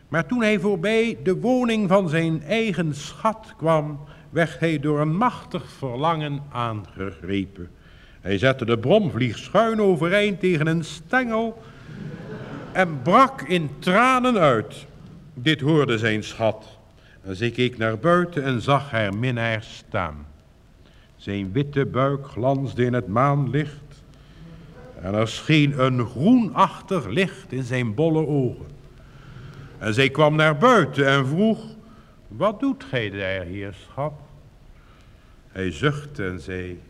Maar 0.08 0.26
toen 0.26 0.42
hij 0.42 0.60
voorbij 0.60 1.18
de 1.24 1.40
woning 1.40 1.90
van 1.90 2.10
zijn 2.10 2.44
eigen 2.44 2.96
schat 2.96 3.54
kwam, 3.58 4.00
werd 4.30 4.60
hij 4.60 4.80
door 4.80 5.00
een 5.00 5.16
machtig 5.16 5.70
verlangen 5.70 6.44
aangegrepen. 6.52 7.70
Hij 8.22 8.38
zette 8.38 8.66
de 8.66 8.78
bromvlieg 8.78 9.38
schuin 9.38 9.82
overeind 9.82 10.40
tegen 10.40 10.68
een 10.68 10.84
stengel 10.84 11.62
en 12.72 13.02
brak 13.02 13.42
in 13.42 13.70
tranen 13.80 14.38
uit. 14.38 14.86
Dit 15.34 15.62
hoorde 15.62 15.98
zijn 15.98 16.24
schat. 16.24 16.78
En 17.24 17.36
zij 17.36 17.52
keek 17.52 17.78
naar 17.78 17.98
buiten 17.98 18.44
en 18.44 18.62
zag 18.62 18.92
haar 18.92 19.18
minnaar 19.18 19.64
staan. 19.64 20.26
Zijn 21.16 21.52
witte 21.52 21.86
buik 21.86 22.28
glansde 22.28 22.86
in 22.86 22.94
het 22.94 23.08
maanlicht. 23.08 24.04
En 25.02 25.14
er 25.14 25.28
scheen 25.28 25.80
een 25.80 26.06
groenachtig 26.06 27.08
licht 27.08 27.52
in 27.52 27.64
zijn 27.64 27.94
bolle 27.94 28.28
ogen. 28.28 28.66
En 29.78 29.94
zij 29.94 30.10
kwam 30.10 30.36
naar 30.36 30.58
buiten 30.58 31.08
en 31.08 31.28
vroeg, 31.28 31.60
wat 32.30 32.60
doet 32.60 32.84
gij 32.84 33.10
daar, 33.10 33.46
heerschap? 33.46 34.20
Hij 35.48 35.72
zuchtte 35.72 36.28
en 36.28 36.40
zei, 36.40 36.82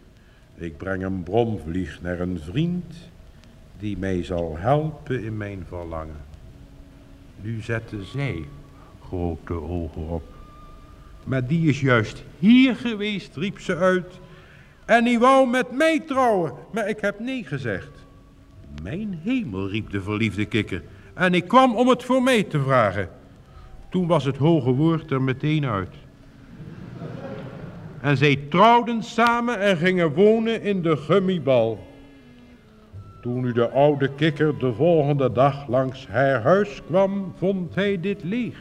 ik 0.56 0.78
breng 0.78 1.04
een 1.04 1.23
bromvlieg 1.23 2.02
naar 2.02 2.19
een 2.19 2.39
vriend 2.39 2.95
die 3.80 3.97
mij 3.97 4.23
zal 4.23 4.58
helpen 4.58 5.23
in 5.23 5.38
mijn 5.38 5.65
verlangen. 5.67 6.21
Nu 7.41 7.62
zette 7.62 8.04
zij 8.04 8.45
grote 9.08 9.54
ogen 9.54 10.08
op. 10.08 10.23
Maar 11.23 11.47
die 11.47 11.69
is 11.69 11.82
juist 11.82 12.23
hier 12.39 12.75
geweest, 12.75 13.36
riep 13.36 13.60
ze 13.60 13.75
uit. 13.75 14.19
En 14.86 15.04
die 15.04 15.19
wou 15.19 15.47
met 15.47 15.71
mij 15.71 15.99
trouwen, 15.99 16.54
maar 16.71 16.89
ik 16.89 16.99
heb 16.99 17.19
nee 17.19 17.43
gezegd. 17.43 17.91
Mijn 18.84 19.19
hemel, 19.23 19.69
riep 19.69 19.89
de 19.89 20.02
verliefde 20.02 20.45
kikker. 20.45 20.84
En 21.13 21.34
ik 21.34 21.47
kwam 21.47 21.75
om 21.75 21.88
het 21.88 22.04
voor 22.04 22.23
mij 22.23 22.43
te 22.43 22.62
vragen. 22.62 23.10
Toen 23.89 24.08
was 24.08 24.25
het 24.25 24.38
hoge 24.38 24.71
woord 24.71 25.12
er 25.12 25.21
meteen 25.21 25.65
uit. 25.65 25.95
En 28.02 28.17
zij 28.17 28.36
trouwden 28.49 29.04
samen 29.04 29.60
en 29.60 29.78
gingen 29.78 30.13
wonen 30.13 30.62
in 30.62 30.82
de 30.82 30.97
gummibal. 30.97 31.88
Toen 33.21 33.41
nu 33.41 33.52
de 33.52 33.69
oude 33.69 34.10
kikker 34.15 34.60
de 34.60 34.73
volgende 34.73 35.32
dag 35.32 35.67
langs 35.67 36.08
haar 36.08 36.41
huis 36.41 36.82
kwam, 36.88 37.34
vond 37.38 37.75
hij 37.75 37.99
dit 37.99 38.23
leeg. 38.23 38.58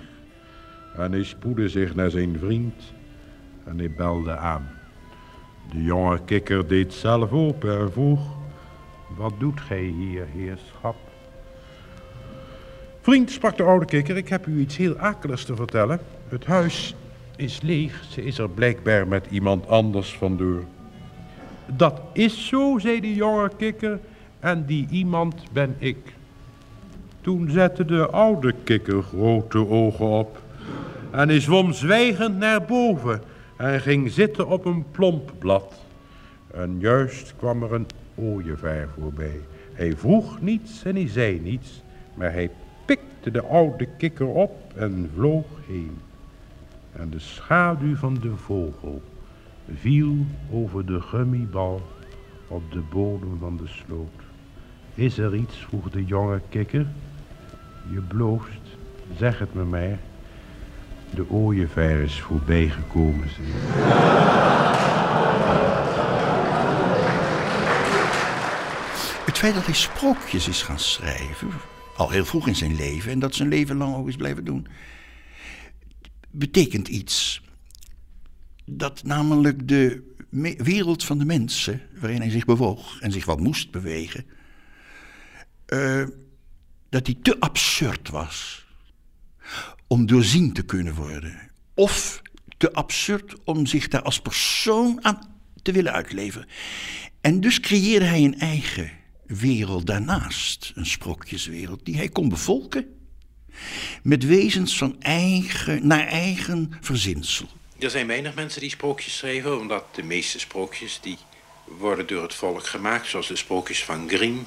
En 0.97 1.13
hij 1.13 1.25
spoedde 1.25 1.69
zich 1.69 1.95
naar 1.95 2.11
zijn 2.11 2.39
vriend 2.39 2.93
en 3.65 3.79
hij 3.79 3.91
belde 3.91 4.37
aan. 4.37 4.71
De 5.73 5.83
jonge 5.83 6.19
kikker 6.25 6.69
deed 6.69 6.95
zelf 6.95 7.33
open 7.33 7.79
en 7.79 7.93
vroeg, 7.93 8.21
wat 9.17 9.33
doet 9.39 9.61
gij 9.61 9.83
hier, 9.83 10.27
heerschap? 10.27 11.08
Vriend, 13.09 13.31
sprak 13.31 13.57
de 13.57 13.63
oude 13.63 13.85
kikker, 13.85 14.17
ik 14.17 14.29
heb 14.29 14.47
u 14.47 14.61
iets 14.61 14.77
heel 14.77 14.97
akeligs 14.97 15.45
te 15.45 15.57
vertellen. 15.57 16.01
Het 16.29 16.45
huis 16.45 16.95
is 17.37 17.61
leeg, 17.61 18.05
ze 18.11 18.25
is 18.25 18.39
er 18.39 18.49
blijkbaar 18.49 19.09
met 19.09 19.27
iemand 19.31 19.69
anders 19.69 20.17
vandoor. 20.17 20.65
Dat 21.67 22.01
is 22.13 22.47
zo, 22.47 22.79
zei 22.79 23.01
de 23.01 23.15
jonge 23.15 23.51
kikker, 23.57 23.99
en 24.41 24.65
die 24.67 24.87
iemand 24.91 25.43
ben 25.53 25.75
ik. 25.79 25.97
Toen 27.21 27.51
zette 27.51 27.85
de 27.85 28.09
oude 28.09 28.55
kikker 28.65 29.03
grote 29.03 29.69
ogen 29.69 30.07
op 30.07 30.43
en 31.11 31.29
hij 31.29 31.41
zwom 31.41 31.73
zwijgend 31.73 32.39
naar 32.39 32.63
boven 32.63 33.23
en 33.57 33.81
ging 33.81 34.11
zitten 34.11 34.49
op 34.49 34.65
een 34.65 34.85
plompblad. 34.91 35.75
En 36.55 36.77
juist 36.79 37.35
kwam 37.37 37.63
er 37.63 37.73
een 37.73 37.87
ooievaar 38.15 38.89
voorbij. 39.01 39.41
Hij 39.73 39.97
vroeg 39.97 40.41
niets 40.41 40.83
en 40.85 40.95
hij 40.95 41.09
zei 41.09 41.41
niets, 41.41 41.83
maar 42.15 42.33
hij 42.33 42.51
pikte 42.89 43.31
de 43.31 43.43
oude 43.43 43.89
kikker 43.99 44.27
op 44.27 44.73
en 44.77 45.11
vloog 45.15 45.47
heen. 45.67 45.99
En 46.93 47.11
de 47.11 47.19
schaduw 47.19 47.97
van 47.97 48.15
de 48.15 48.37
vogel 48.37 49.03
viel 49.75 50.17
over 50.53 50.87
de 50.87 51.01
gummibal 51.01 51.83
op 52.49 52.73
de 52.73 52.81
bodem 52.91 53.39
van 53.41 53.57
de 53.57 53.67
sloot. 53.67 54.23
Is 54.95 55.19
er 55.19 55.35
iets, 55.35 55.57
vroeg 55.57 55.91
de 55.91 56.05
jonge 56.05 56.41
kikker. 56.49 56.87
Je 57.91 58.01
bloost, 58.01 58.77
zeg 59.17 59.39
het 59.39 59.55
me 59.55 59.65
maar. 59.65 59.99
De 61.11 61.31
ooievaar 61.31 61.99
is 61.99 62.21
voorbijgekomen. 62.21 63.29
Het 69.25 69.39
feit 69.39 69.55
dat 69.55 69.65
hij 69.65 69.75
sprookjes 69.75 70.49
is 70.49 70.63
gaan 70.63 70.79
schrijven, 70.79 71.49
al 71.99 72.11
heel 72.11 72.25
vroeg 72.25 72.47
in 72.47 72.57
zijn 72.57 72.75
leven, 72.75 73.13
en 73.13 73.19
dat 73.19 73.35
zijn 73.35 73.49
leven 73.49 73.77
lang 73.77 73.95
ook 73.95 74.09
is 74.09 74.17
blijven 74.17 74.45
doen, 74.45 74.67
betekent 76.31 76.89
iets. 76.89 77.43
Dat 78.65 79.03
namelijk 79.05 79.69
de 79.69 80.15
wereld 80.57 81.05
van 81.05 81.19
de 81.19 81.25
mensen, 81.25 81.81
waarin 82.01 82.21
hij 82.21 82.31
zich 82.31 82.45
bewoog 82.45 83.01
en 83.01 83.13
zich 83.13 83.25
wat 83.25 83.41
moest 83.41 83.71
bewegen, 83.71 84.27
eh, 85.67 86.05
dat 86.89 87.05
die 87.05 87.19
te 87.23 87.41
absurd 87.41 88.09
was 88.09 88.67
om 89.87 90.07
doorzien 90.07 90.53
te 90.53 90.63
kunnen 90.63 90.95
worden. 90.95 91.51
Of 91.75 92.23
te 92.57 92.73
absurd 92.73 93.45
om 93.45 93.67
zich 93.67 93.89
daar 93.89 94.03
als 94.03 94.21
persoon 94.21 95.05
aan 95.05 95.41
te 95.63 95.73
willen 95.73 95.93
uitleveren. 95.93 96.49
En 97.21 97.41
dus 97.41 97.61
creëerde 97.61 98.05
hij 98.05 98.25
een 98.25 98.39
eigen 98.39 98.98
wereld 99.29 99.87
daarnaast, 99.87 100.73
een 100.75 100.87
sprookjeswereld, 100.87 101.85
die 101.85 101.97
hij 101.97 102.09
kon 102.09 102.29
bevolken 102.29 102.97
met 104.03 104.25
wezens 104.25 104.79
van 104.79 104.97
eigen, 105.01 105.87
naar 105.87 106.07
eigen 106.07 106.73
verzinsel. 106.81 107.47
Er 107.79 107.91
zijn 107.91 108.07
weinig 108.07 108.35
mensen 108.35 108.61
die 108.61 108.71
sprookjes 108.71 109.17
schrijven, 109.17 109.59
omdat 109.59 109.95
de 109.95 110.03
meeste 110.03 110.39
sprookjes 110.39 110.99
die 111.03 111.19
worden 111.65 112.07
door 112.07 112.23
het 112.23 112.35
volk 112.35 112.67
gemaakt, 112.67 113.07
zoals 113.07 113.29
de 113.29 113.37
sprookjes 113.37 113.85
van 113.85 114.09
Grimm 114.09 114.47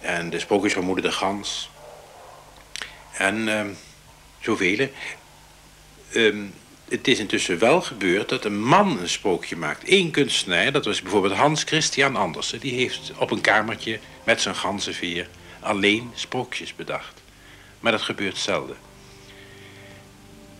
en 0.00 0.30
de 0.30 0.38
sprookjes 0.38 0.72
van 0.72 0.84
Moeder 0.84 1.04
de 1.04 1.12
Gans 1.12 1.70
en 3.12 3.48
ehm 3.48 3.68
zoveel. 4.40 4.88
Ehm, 6.12 6.46
het 6.88 7.08
is 7.08 7.18
intussen 7.18 7.58
wel 7.58 7.80
gebeurd 7.80 8.28
dat 8.28 8.44
een 8.44 8.62
man 8.62 8.98
een 9.00 9.08
sprookje 9.08 9.56
maakt. 9.56 9.82
Eén 9.90 10.10
kunstenaar, 10.10 10.72
dat 10.72 10.84
was 10.84 11.02
bijvoorbeeld 11.02 11.34
Hans 11.34 11.62
Christian 11.62 12.16
Andersen, 12.16 12.60
die 12.60 12.74
heeft 12.74 13.12
op 13.18 13.30
een 13.30 13.40
kamertje 13.40 13.98
met 14.24 14.40
zijn 14.40 14.54
ganzenveer 14.54 15.28
alleen 15.60 16.10
sprookjes 16.14 16.74
bedacht. 16.76 17.22
Maar 17.80 17.92
dat 17.92 18.02
gebeurt 18.02 18.36
zelden. 18.36 18.76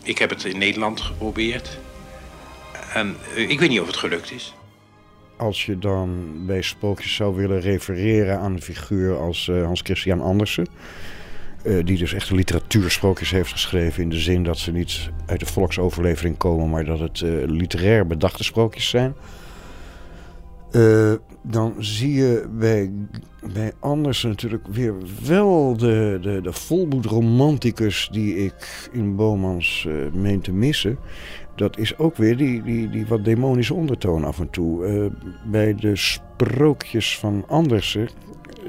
Ik 0.03 0.19
heb 0.19 0.31
het 0.31 0.45
in 0.45 0.59
Nederland 0.59 1.01
geprobeerd. 1.01 1.79
En 2.93 3.17
eh, 3.35 3.51
ik 3.51 3.61
weet 3.61 3.69
niet 3.69 3.81
of 3.81 3.87
het 3.87 3.97
gelukt 3.97 4.31
is. 4.31 4.55
Als 5.37 5.67
je 5.67 5.79
dan 5.79 6.33
bij 6.47 6.62
sprookjes 6.62 7.14
zou 7.14 7.37
willen 7.37 7.61
refereren 7.61 8.38
aan 8.38 8.53
een 8.53 8.62
figuur 8.62 9.19
als 9.19 9.49
eh, 9.49 9.64
Hans 9.64 9.81
Christian 9.81 10.21
Andersen. 10.21 10.69
Eh, 11.62 11.85
die 11.85 11.99
dus 11.99 12.12
echt 12.12 12.31
literatuursprookjes 12.31 13.31
heeft 13.31 13.53
geschreven. 13.53 14.03
In 14.03 14.09
de 14.09 14.18
zin 14.18 14.42
dat 14.42 14.59
ze 14.59 14.73
niet 14.73 15.11
uit 15.27 15.40
de 15.40 15.47
volksoverlevering 15.47 16.37
komen, 16.37 16.71
maar 16.71 16.85
dat 16.85 16.99
het 16.99 17.21
eh, 17.21 17.31
literair 17.47 18.07
bedachte 18.07 18.44
sprookjes 18.44 18.88
zijn. 18.88 19.14
Eh, 20.71 21.12
dan 21.42 21.75
zie 21.79 22.12
je 22.12 22.49
bij, 22.51 22.90
bij 23.53 23.73
Andersen 23.81 24.29
natuurlijk 24.29 24.66
weer 24.66 24.94
wel 25.25 25.77
de, 25.77 26.18
de, 26.23 26.40
de 26.40 28.09
die 28.11 28.37
ik 28.37 28.88
in 28.92 29.16
Bomans 29.16 29.88
meen 30.12 30.40
te 30.40 30.53
missen. 30.53 30.99
Dat 31.57 31.79
is 31.79 31.99
ook 31.99 32.16
weer 32.16 32.37
die, 32.37 32.62
die, 32.62 32.88
die 32.90 33.07
wat 33.07 33.25
demonische 33.25 33.75
ondertoon 33.75 34.25
af 34.25 34.40
en 34.40 34.51
toe. 34.51 35.11
Bij 35.44 35.75
de 35.75 35.97
sprookjes 35.97 37.18
van 37.18 37.44
Andersen 37.47 38.09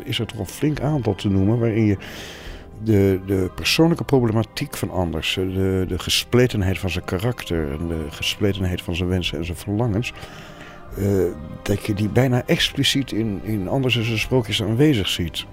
is 0.03 0.19
er 0.19 0.25
toch 0.25 0.39
een 0.39 0.45
flink 0.47 0.79
aantal 0.79 1.15
te 1.15 1.29
noemen 1.29 1.59
waarin 1.59 1.85
je 1.85 1.97
de, 2.83 3.19
de 3.25 3.49
persoonlijke 3.55 4.03
problematiek 4.03 4.77
van 4.77 4.91
Andersen, 4.91 5.53
de, 5.53 5.85
de 5.87 5.99
gespletenheid 5.99 6.79
van 6.79 6.89
zijn 6.89 7.05
karakter 7.05 7.71
en 7.71 7.87
de 7.87 8.05
gespletenheid 8.09 8.81
van 8.81 8.95
zijn 8.95 9.09
wensen 9.09 9.37
en 9.37 9.45
zijn 9.45 9.57
verlangens, 9.57 10.13
eh, 10.97 11.05
dat 11.61 11.85
je 11.85 11.93
die 11.93 12.09
bijna 12.09 12.43
expliciet 12.45 13.11
in, 13.11 13.39
in 13.43 13.67
Andersen 13.67 14.05
zijn 14.05 14.17
sprookjes 14.17 14.63
aanwezig 14.63 15.07
ziet. 15.07 15.45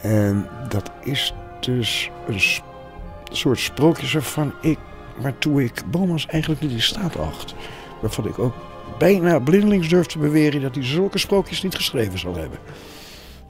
En 0.00 0.48
dat 0.68 0.90
is 1.04 1.34
dus 1.60 2.10
een 2.26 2.40
soort 3.32 3.58
sprookjes 3.58 4.12
waarvan 4.12 4.52
ik, 4.60 4.78
waartoe 5.20 5.64
ik 5.64 5.82
Bomans 5.90 6.26
eigenlijk 6.26 6.60
niet 6.60 6.70
in 6.70 6.82
staat 6.82 7.18
acht. 7.18 7.54
Waarvan 8.00 8.26
ik 8.26 8.38
ook 8.38 8.54
bijna 8.98 9.38
blindelings 9.38 9.88
durf 9.88 10.06
te 10.06 10.18
beweren 10.18 10.60
dat 10.60 10.74
hij 10.74 10.84
zulke 10.84 11.18
sprookjes 11.18 11.62
niet 11.62 11.74
geschreven 11.74 12.18
zal 12.18 12.36
hebben. 12.36 12.58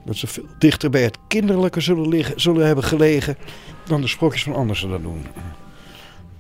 Dat 0.04 0.16
ze 0.16 0.26
veel 0.26 0.46
dichter 0.58 0.90
bij 0.90 1.02
het 1.02 1.18
kinderlijke 1.28 1.80
zullen, 1.80 2.08
liggen, 2.08 2.40
zullen 2.40 2.66
hebben 2.66 2.84
gelegen 2.84 3.36
dan 3.84 4.00
de 4.00 4.08
sprookjes 4.08 4.42
van 4.42 4.54
Andersen 4.54 4.90
dat 4.90 5.02
doen. 5.02 5.26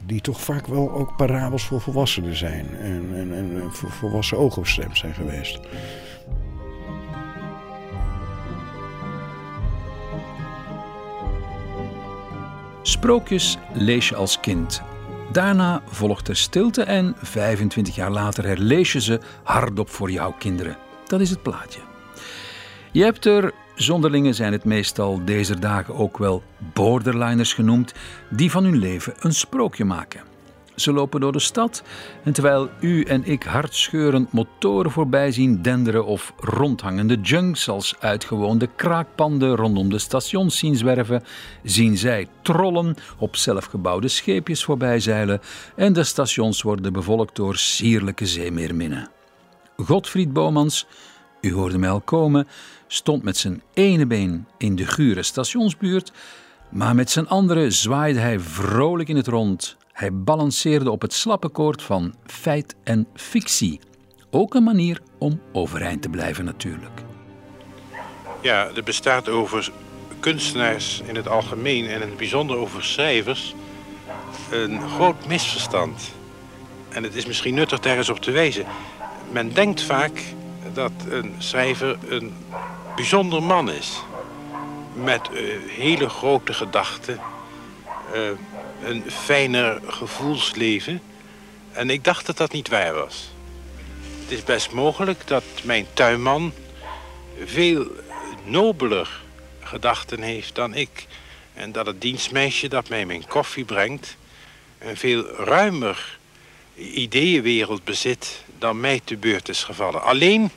Die 0.06 0.20
toch 0.20 0.40
vaak 0.40 0.66
wel 0.66 0.92
ook 0.92 1.16
parabels 1.16 1.64
voor 1.64 1.80
volwassenen 1.80 2.36
zijn. 2.36 2.66
En, 2.78 3.10
en, 3.14 3.32
en 3.32 3.72
voor 3.72 3.90
volwassen 3.90 4.38
ogen 4.38 4.66
zijn 4.92 5.14
geweest. 5.14 5.60
Sprookjes 12.82 13.58
lees 13.72 14.08
je 14.08 14.14
als 14.14 14.40
kind. 14.40 14.82
Daarna 15.32 15.82
volgt 15.86 16.28
er 16.28 16.36
stilte 16.36 16.82
en 16.82 17.14
25 17.22 17.94
jaar 17.94 18.10
later 18.10 18.44
herlees 18.44 18.92
je 18.92 19.00
ze 19.00 19.20
hardop 19.42 19.90
voor 19.90 20.10
jouw 20.10 20.32
kinderen. 20.38 20.76
Dat 21.06 21.20
is 21.20 21.30
het 21.30 21.42
plaatje. 21.42 21.89
Je 22.92 23.02
hebt 23.02 23.24
er, 23.26 23.52
zonderlingen 23.74 24.34
zijn 24.34 24.52
het 24.52 24.64
meestal 24.64 25.24
deze 25.24 25.58
dagen 25.58 25.94
ook 25.94 26.18
wel 26.18 26.42
borderliners 26.74 27.52
genoemd, 27.52 27.92
die 28.28 28.50
van 28.50 28.64
hun 28.64 28.78
leven 28.78 29.14
een 29.20 29.34
sprookje 29.34 29.84
maken. 29.84 30.20
Ze 30.74 30.92
lopen 30.92 31.20
door 31.20 31.32
de 31.32 31.38
stad 31.38 31.82
en 32.24 32.32
terwijl 32.32 32.70
u 32.80 33.02
en 33.02 33.24
ik 33.24 33.42
hartscheurend 33.42 34.32
motoren 34.32 34.90
voorbij 34.90 35.32
zien 35.32 35.62
denderen 35.62 36.04
of 36.06 36.32
rondhangende 36.36 37.14
junks 37.14 37.68
als 37.68 37.94
uitgewoonde 37.98 38.68
kraakpanden 38.76 39.56
rondom 39.56 39.90
de 39.90 39.98
stations 39.98 40.58
zien 40.58 40.76
zwerven, 40.76 41.24
zien 41.62 41.96
zij 41.96 42.28
trollen 42.42 42.94
op 43.18 43.36
zelfgebouwde 43.36 44.08
scheepjes 44.08 44.64
voorbij 44.64 45.00
zeilen 45.00 45.40
en 45.76 45.92
de 45.92 46.04
stations 46.04 46.62
worden 46.62 46.92
bevolkt 46.92 47.36
door 47.36 47.56
sierlijke 47.56 48.26
zeemeerminnen. 48.26 49.08
Godfried 49.76 50.32
Bomans, 50.32 50.86
u 51.40 51.52
hoorde 51.52 51.78
mij 51.78 51.90
al 51.90 52.00
komen, 52.00 52.48
stond 52.86 53.22
met 53.22 53.36
zijn 53.36 53.62
ene 53.74 54.06
been 54.06 54.46
in 54.58 54.76
de 54.76 54.86
gure 54.86 55.22
stationsbuurt, 55.22 56.12
maar 56.70 56.94
met 56.94 57.10
zijn 57.10 57.28
andere 57.28 57.70
zwaaide 57.70 58.18
hij 58.18 58.40
vrolijk 58.40 59.08
in 59.08 59.16
het 59.16 59.26
rond. 59.26 59.76
Hij 59.92 60.12
balanceerde 60.12 60.90
op 60.90 61.02
het 61.02 61.12
slappe 61.12 61.48
koord 61.48 61.82
van 61.82 62.14
feit 62.26 62.74
en 62.84 63.06
fictie. 63.14 63.80
Ook 64.30 64.54
een 64.54 64.62
manier 64.62 65.00
om 65.18 65.40
overeind 65.52 66.02
te 66.02 66.08
blijven 66.08 66.44
natuurlijk. 66.44 67.02
Ja, 68.40 68.70
er 68.74 68.82
bestaat 68.82 69.28
over 69.28 69.70
kunstenaars 70.20 71.02
in 71.06 71.16
het 71.16 71.28
algemeen 71.28 71.86
en 71.86 71.94
in 71.94 72.08
het 72.08 72.16
bijzonder 72.16 72.56
over 72.56 72.84
schrijvers 72.84 73.54
een 74.50 74.80
groot 74.80 75.26
misverstand. 75.26 76.12
En 76.88 77.02
het 77.02 77.14
is 77.14 77.26
misschien 77.26 77.54
nuttig 77.54 77.80
daar 77.80 77.96
eens 77.96 78.08
op 78.08 78.20
te 78.20 78.30
wijzen. 78.30 78.64
Men 79.32 79.52
denkt 79.52 79.82
vaak 79.82 80.22
dat 80.72 80.92
een 81.08 81.34
schrijver 81.38 81.98
een 82.08 82.34
bijzonder 82.96 83.42
man 83.42 83.70
is. 83.70 84.00
Met 84.94 85.28
eh, 85.28 85.42
hele 85.68 86.08
grote 86.08 86.52
gedachten, 86.52 87.20
eh, 88.12 88.20
een 88.82 89.04
fijner 89.10 89.80
gevoelsleven. 89.86 91.02
En 91.72 91.90
ik 91.90 92.04
dacht 92.04 92.26
dat 92.26 92.36
dat 92.36 92.52
niet 92.52 92.68
waar 92.68 92.94
was. 92.94 93.30
Het 94.22 94.30
is 94.30 94.44
best 94.44 94.72
mogelijk 94.72 95.26
dat 95.26 95.44
mijn 95.62 95.86
tuinman 95.92 96.52
veel 97.44 97.86
nobeler 98.44 99.20
gedachten 99.60 100.22
heeft 100.22 100.54
dan 100.54 100.74
ik. 100.74 101.06
En 101.54 101.72
dat 101.72 101.86
het 101.86 102.00
dienstmeisje 102.00 102.68
dat 102.68 102.88
mij 102.88 103.06
mijn 103.06 103.26
koffie 103.26 103.64
brengt... 103.64 104.16
een 104.78 104.96
veel 104.96 105.26
ruimer 105.26 106.18
ideeënwereld 106.74 107.84
bezit 107.84 108.44
dan 108.58 108.80
mij 108.80 109.00
te 109.04 109.16
beurt 109.16 109.48
is 109.48 109.64
gevallen. 109.64 110.02
Alleen 110.02 110.50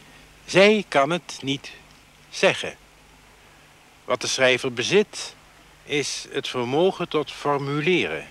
zij 0.54 0.86
kan 0.88 1.10
het 1.10 1.40
niet 1.42 1.72
zeggen. 2.30 2.76
Wat 4.06 4.22
de 4.22 4.28
schrijver 4.28 4.74
bezit, 4.74 5.36
is 5.84 6.26
het 6.32 6.48
vermogen 6.48 7.10
tot 7.10 7.32
formuleren. 7.32 8.28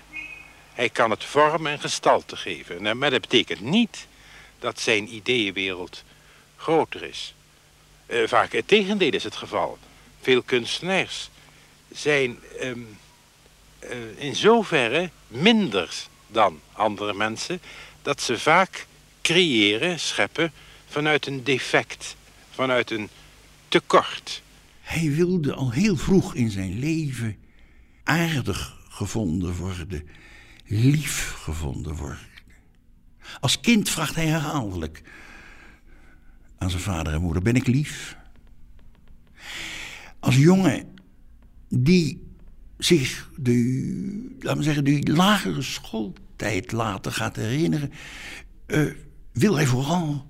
Hij 0.73 0.89
kan 0.89 1.09
het 1.09 1.23
vorm 1.23 1.67
en 1.67 1.79
gestalte 1.79 2.35
geven. 2.35 2.81
Nou, 2.81 2.95
Maar 2.95 3.09
dat 3.09 3.21
betekent 3.21 3.61
niet 3.61 4.07
dat 4.59 4.79
zijn 4.79 5.13
ideeënwereld 5.13 6.03
groter 6.57 7.03
is. 7.03 7.33
Eh, 8.05 8.27
vaak 8.27 8.51
het 8.51 8.67
tegendeel 8.67 9.11
is 9.11 9.23
het 9.23 9.35
geval. 9.35 9.77
Veel 10.21 10.41
kunstenaars 10.41 11.29
zijn 11.91 12.39
ehm, 12.59 12.79
eh, 13.79 13.97
in 14.15 14.35
zoverre 14.35 15.09
minder 15.27 15.93
dan 16.27 16.61
andere 16.73 17.13
mensen 17.13 17.61
dat 18.01 18.21
ze 18.21 18.39
vaak 18.39 18.87
creëren, 19.21 19.99
scheppen 19.99 20.53
vanuit 20.93 21.27
een 21.27 21.43
defect, 21.43 22.15
vanuit 22.49 22.91
een 22.91 23.09
tekort. 23.67 24.43
Hij 24.81 25.11
wilde 25.11 25.53
al 25.53 25.71
heel 25.71 25.97
vroeg 25.97 26.35
in 26.35 26.51
zijn 26.51 26.79
leven 26.79 27.37
aardig 28.03 28.77
gevonden 28.89 29.55
worden, 29.55 30.07
lief 30.65 31.31
gevonden 31.31 31.95
worden. 31.95 32.27
Als 33.39 33.59
kind 33.59 33.89
vraagt 33.89 34.15
hij 34.15 34.25
herhaaldelijk 34.25 35.01
aan 36.57 36.69
zijn 36.69 36.81
vader 36.81 37.13
en 37.13 37.21
moeder: 37.21 37.41
Ben 37.41 37.55
ik 37.55 37.67
lief? 37.67 38.17
Als 40.19 40.35
jongen 40.35 40.95
die 41.69 42.23
zich 42.77 43.29
de, 43.37 44.35
laten 44.39 44.57
we 44.57 44.63
zeggen, 44.63 44.83
die 44.83 45.11
lagere 45.13 45.61
schooltijd 45.61 46.71
later 46.71 47.11
gaat 47.11 47.35
herinneren, 47.35 47.91
eh, 48.65 48.85
wil 49.33 49.55
hij 49.55 49.65
vooral 49.65 50.25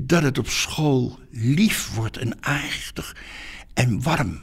dat 0.00 0.22
het 0.22 0.38
op 0.38 0.48
school 0.48 1.18
lief 1.30 1.94
wordt 1.94 2.16
en 2.16 2.44
aardig 2.44 3.16
en 3.74 4.02
warm. 4.02 4.40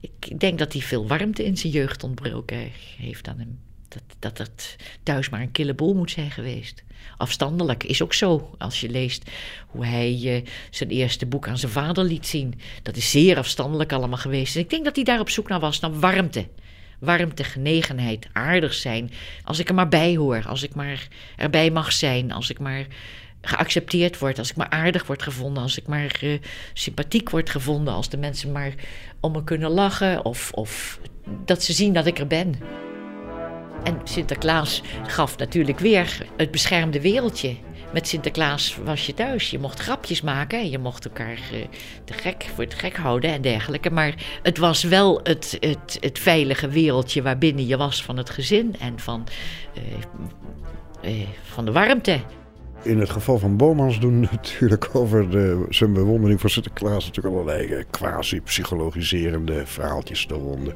Ik 0.00 0.40
denk 0.40 0.58
dat 0.58 0.72
hij 0.72 0.82
veel 0.82 1.06
warmte 1.06 1.44
in 1.44 1.56
zijn 1.56 1.72
jeugd 1.72 2.04
ontbroken 2.04 2.70
heeft 2.96 3.28
aan 3.28 3.38
hem. 3.38 3.58
Dat, 3.88 4.02
dat 4.18 4.38
het 4.38 4.76
thuis 5.02 5.28
maar 5.28 5.40
een 5.40 5.52
kille 5.52 5.74
boel 5.74 5.94
moet 5.94 6.10
zijn 6.10 6.30
geweest. 6.30 6.82
Afstandelijk 7.16 7.84
is 7.84 8.02
ook 8.02 8.14
zo. 8.14 8.54
Als 8.58 8.80
je 8.80 8.88
leest 8.88 9.30
hoe 9.66 9.86
hij 9.86 10.20
uh, 10.22 10.46
zijn 10.70 10.90
eerste 10.90 11.26
boek 11.26 11.48
aan 11.48 11.58
zijn 11.58 11.72
vader 11.72 12.04
liet 12.04 12.26
zien. 12.26 12.60
Dat 12.82 12.96
is 12.96 13.10
zeer 13.10 13.36
afstandelijk 13.36 13.92
allemaal 13.92 14.18
geweest. 14.18 14.54
En 14.54 14.60
ik 14.60 14.70
denk 14.70 14.84
dat 14.84 14.94
hij 14.94 15.04
daar 15.04 15.20
op 15.20 15.30
zoek 15.30 15.48
naar 15.48 15.60
was, 15.60 15.80
naar 15.80 15.98
warmte. 15.98 16.46
Warmte, 16.98 17.44
genegenheid, 17.44 18.28
aardig 18.32 18.74
zijn. 18.74 19.10
Als 19.44 19.58
ik 19.58 19.68
er 19.68 19.74
maar 19.74 19.88
bij 19.88 20.16
hoor, 20.16 20.42
als 20.46 20.62
ik 20.62 20.74
maar 20.74 21.08
erbij 21.36 21.70
mag 21.70 21.92
zijn, 21.92 22.32
als 22.32 22.50
ik 22.50 22.58
maar 22.58 22.86
geaccepteerd 23.40 24.18
word, 24.18 24.38
als 24.38 24.50
ik 24.50 24.56
maar 24.56 24.70
aardig 24.70 25.06
word 25.06 25.22
gevonden, 25.22 25.62
als 25.62 25.78
ik 25.78 25.86
maar 25.86 26.20
uh, 26.24 26.38
sympathiek 26.72 27.30
word 27.30 27.50
gevonden, 27.50 27.94
als 27.94 28.08
de 28.08 28.16
mensen 28.16 28.52
maar 28.52 28.72
om 29.20 29.32
me 29.32 29.44
kunnen 29.44 29.70
lachen 29.70 30.24
of, 30.24 30.50
of 30.52 31.00
dat 31.44 31.62
ze 31.62 31.72
zien 31.72 31.92
dat 31.92 32.06
ik 32.06 32.18
er 32.18 32.26
ben. 32.26 32.54
En 33.84 34.00
Sinterklaas 34.04 34.82
gaf 35.06 35.38
natuurlijk 35.38 35.78
weer 35.78 36.26
het 36.36 36.50
beschermde 36.50 37.00
wereldje. 37.00 37.56
Met 37.92 38.08
Sinterklaas 38.08 38.78
was 38.84 39.06
je 39.06 39.14
thuis. 39.14 39.50
Je 39.50 39.58
mocht 39.58 39.80
grapjes 39.80 40.20
maken 40.20 40.58
en 40.58 40.70
je 40.70 40.78
mocht 40.78 41.04
elkaar 41.04 41.38
uh, 41.52 41.64
te 42.04 42.12
gek, 42.12 42.46
voor 42.54 42.64
het 42.64 42.74
gek 42.74 42.96
houden 42.96 43.30
en 43.32 43.42
dergelijke. 43.42 43.90
Maar 43.90 44.14
het 44.42 44.58
was 44.58 44.82
wel 44.82 45.20
het, 45.22 45.56
het, 45.60 45.96
het 46.00 46.18
veilige 46.18 46.68
wereldje 46.68 47.22
waarbinnen 47.22 47.66
je 47.66 47.76
was 47.76 48.04
van 48.04 48.16
het 48.16 48.30
gezin 48.30 48.74
en 48.78 48.98
van, 48.98 49.26
uh, 51.04 51.12
uh, 51.18 51.26
van 51.42 51.64
de 51.64 51.72
warmte. 51.72 52.20
In 52.82 52.98
het 52.98 53.10
geval 53.10 53.38
van 53.38 53.56
Bomans 53.56 54.00
doen 54.00 54.20
natuurlijk 54.30 54.94
over 54.94 55.30
de, 55.30 55.66
zijn 55.68 55.92
bewondering 55.92 56.40
voor 56.40 56.50
Sinterklaas 56.50 57.06
natuurlijk 57.06 57.34
allerlei 57.34 57.84
quasi-psychologiserende 57.90 59.66
verhaaltjes 59.66 60.26
de 60.26 60.34
ronde. 60.34 60.72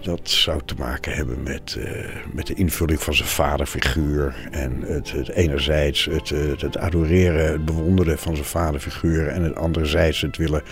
Dat 0.00 0.28
zou 0.28 0.60
te 0.64 0.74
maken 0.78 1.12
hebben 1.12 1.42
met, 1.42 1.76
uh, 1.78 2.06
met 2.32 2.46
de 2.46 2.54
invulling 2.54 3.02
van 3.02 3.14
zijn 3.14 3.28
vaderfiguur. 3.28 4.48
En 4.50 4.82
het, 4.82 5.28
enerzijds 5.28 6.04
het, 6.04 6.28
het, 6.28 6.60
het, 6.60 6.78
adoreren, 6.78 7.52
het 7.52 7.64
bewonderen 7.64 8.18
van 8.18 8.34
zijn 8.34 8.46
vaderfiguur. 8.46 9.28
En 9.28 9.42
het 9.42 9.54
anderzijds 9.54 10.20
het 10.20 10.36
willen 10.36 10.62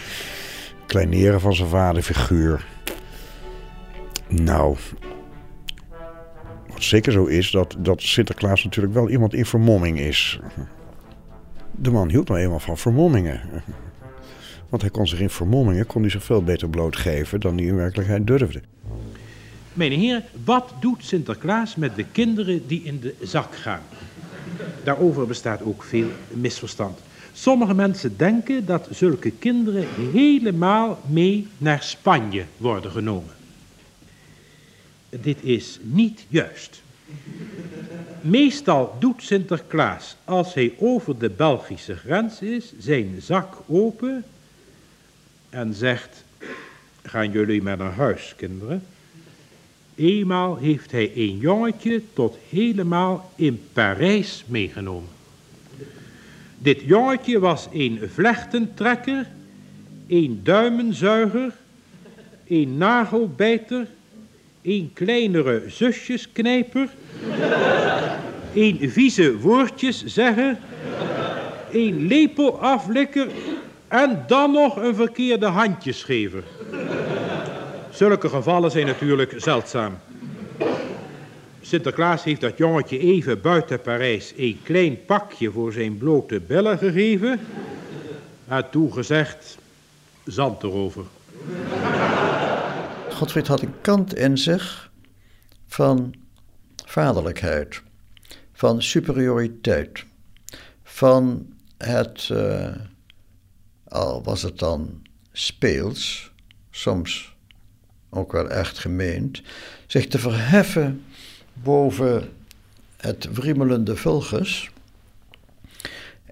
kleineren 0.87 1.41
van 1.41 1.55
zijn 1.55 1.69
vaderfiguur. 1.69 2.67
Nou, 4.29 4.77
wat 6.69 6.83
zeker 6.83 7.13
zo 7.13 7.25
is, 7.25 7.51
dat, 7.51 7.77
dat 7.79 8.03
Sinterklaas 8.03 8.65
natuurlijk 8.65 8.95
wel 8.95 9.09
iemand 9.09 9.35
in 9.35 9.47
vermomming 9.47 9.99
is. 9.99 10.41
De 11.71 11.91
man 11.91 12.09
hield 12.09 12.29
nou 12.29 12.41
eenmaal 12.41 12.59
van 12.59 12.79
vermommingen. 12.79 13.41
Want 14.69 14.83
hij 14.83 14.91
kon 14.91 15.07
zich 15.07 15.21
in 15.21 15.31
vermommingen 15.31 15.87
kon 15.87 16.03
hij 16.03 16.11
zich 16.11 16.25
veel 16.25 16.43
beter 16.43 16.69
blootgeven 16.69 17.41
dan 17.41 17.57
hij 17.57 17.67
in 17.67 17.77
werkelijkheid 17.77 18.27
durfde. 18.27 18.61
Mijn 19.73 19.93
heren, 19.93 20.25
wat 20.45 20.73
doet 20.81 21.05
Sinterklaas 21.05 21.77
met 21.77 21.97
de 21.97 22.05
kinderen 22.05 22.67
die 22.67 22.83
in 22.83 23.01
de 23.01 23.15
zak 23.23 23.57
gaan? 23.57 23.83
Daarover 24.85 25.27
bestaat 25.27 25.63
ook 25.63 25.83
veel 25.83 26.09
misverstand. 26.29 26.99
Sommige 27.33 27.75
mensen 27.75 28.17
denken 28.17 28.67
dat 28.67 28.89
zulke 28.91 29.31
kinderen 29.31 29.87
helemaal 30.13 30.99
mee 31.07 31.47
naar 31.59 31.83
Spanje 31.83 32.45
worden 32.57 32.91
genomen. 32.91 33.35
Dit 35.09 35.43
is 35.43 35.79
niet 35.83 36.25
juist. 36.29 36.83
Meestal 38.21 38.97
doet 38.99 39.23
Sinterklaas, 39.23 40.17
als 40.25 40.55
hij 40.55 40.75
over 40.79 41.19
de 41.19 41.31
Belgische 41.31 41.97
grens 41.97 42.41
is, 42.41 42.73
zijn 42.79 43.15
zak 43.21 43.57
open 43.67 44.25
en 45.51 45.75
zegt: 45.75 46.25
Gaan 47.03 47.31
jullie 47.31 47.63
maar 47.63 47.77
naar 47.77 47.93
huis, 47.93 48.35
kinderen? 48.37 48.83
Eenmaal 49.95 50.57
heeft 50.57 50.93
hij 50.93 51.13
een 51.15 51.39
jongetje 51.39 52.03
tot 52.13 52.37
helemaal 52.49 53.33
in 53.37 53.61
Parijs 53.73 54.45
meegenomen. 54.47 55.09
Dit 56.59 56.81
jongetje 56.81 57.39
was 57.39 57.69
een 57.73 58.01
vlechtentrekker, 58.13 59.27
een 60.07 60.41
duimenzuiger, 60.43 61.53
een 62.47 62.77
nagelbijter, 62.77 63.87
een 64.63 64.91
kleinere 64.95 65.63
zusjesknijper, 65.67 66.89
een 68.55 68.91
vieze 68.91 69.39
woordjeszegger, 69.39 70.57
een 71.73 72.07
lepelaflikker 72.07 73.29
en 73.89 74.25
dan 74.27 74.53
nog 74.53 74.77
een 74.77 74.95
verkeerde 74.95 75.47
handjesgever. 75.47 76.43
Zulke 77.91 78.29
gevallen 78.29 78.71
zijn 78.71 78.87
natuurlijk 78.87 79.35
zeldzaam. 79.37 79.99
Sinterklaas 81.61 82.25
heeft 82.25 82.41
dat 82.41 82.59
jongetje 82.59 82.99
even 82.99 83.41
buiten 83.41 83.81
Parijs 83.81 84.33
een 84.37 84.61
klein 84.63 85.05
pakje 85.05 85.51
voor 85.51 85.73
zijn 85.73 85.99
blote 85.99 86.41
billen 86.41 86.79
gegeven. 86.79 87.41
En 88.49 88.71
toen 88.71 88.93
gezegd, 88.93 89.59
zand 90.25 90.63
erover. 90.63 91.05
Godfried 93.11 93.47
had 93.47 93.63
een 93.63 93.81
kant 93.81 94.15
in 94.15 94.39
zich 94.39 94.91
van 95.67 96.15
vaderlijkheid, 96.87 97.83
van 98.53 98.83
superioriteit, 98.83 100.05
van 100.83 101.47
het, 101.77 102.29
uh, 102.33 102.75
al 103.89 104.23
was 104.23 104.43
het 104.43 104.59
dan 104.59 105.03
speels, 105.33 106.33
soms 106.71 107.37
ook 108.11 108.33
wel 108.33 108.49
echt 108.51 108.79
gemeend, 108.79 109.43
zich 109.87 110.07
te 110.07 110.19
verheffen 110.19 111.05
boven 111.53 112.33
het 112.97 113.29
wriemelende 113.33 113.97
vulgus. 113.97 114.71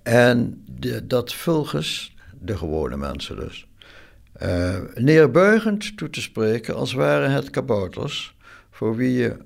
En 0.02 0.64
dat 1.04 1.34
vulgus, 1.34 2.14
de 2.40 2.56
gewone 2.56 2.96
mensen 2.96 3.36
dus, 3.36 3.66
uh, 4.42 4.76
neerbuigend 4.94 5.96
toe 5.96 6.10
te 6.10 6.20
spreken 6.20 6.74
als 6.74 6.92
waren 6.92 7.30
het 7.30 7.50
kabouters 7.50 8.36
voor 8.70 8.96
wie 8.96 9.12
je 9.12 9.36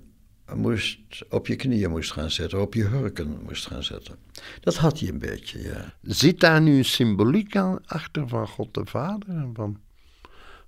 moest, 0.55 0.99
op 1.29 1.47
je 1.47 1.57
knieën 1.57 1.91
moest 1.91 2.13
gaan 2.13 2.31
zitten, 2.31 2.61
op 2.61 2.75
je 2.75 2.85
hurken 2.85 3.41
moest 3.43 3.67
gaan 3.67 3.83
zitten. 3.83 4.17
Dat 4.61 4.77
had 4.77 5.01
hij 5.01 5.09
een 5.09 5.19
beetje, 5.19 5.63
ja. 5.63 5.95
Zit 6.03 6.41
daar 6.41 6.61
nu 6.61 6.77
een 6.77 6.85
symboliek 6.85 7.57
aan 7.57 7.79
achter 7.87 8.29
van 8.29 8.49
God 8.49 8.75
de 8.75 8.87
Vader? 8.87 9.49
Van, 9.55 9.81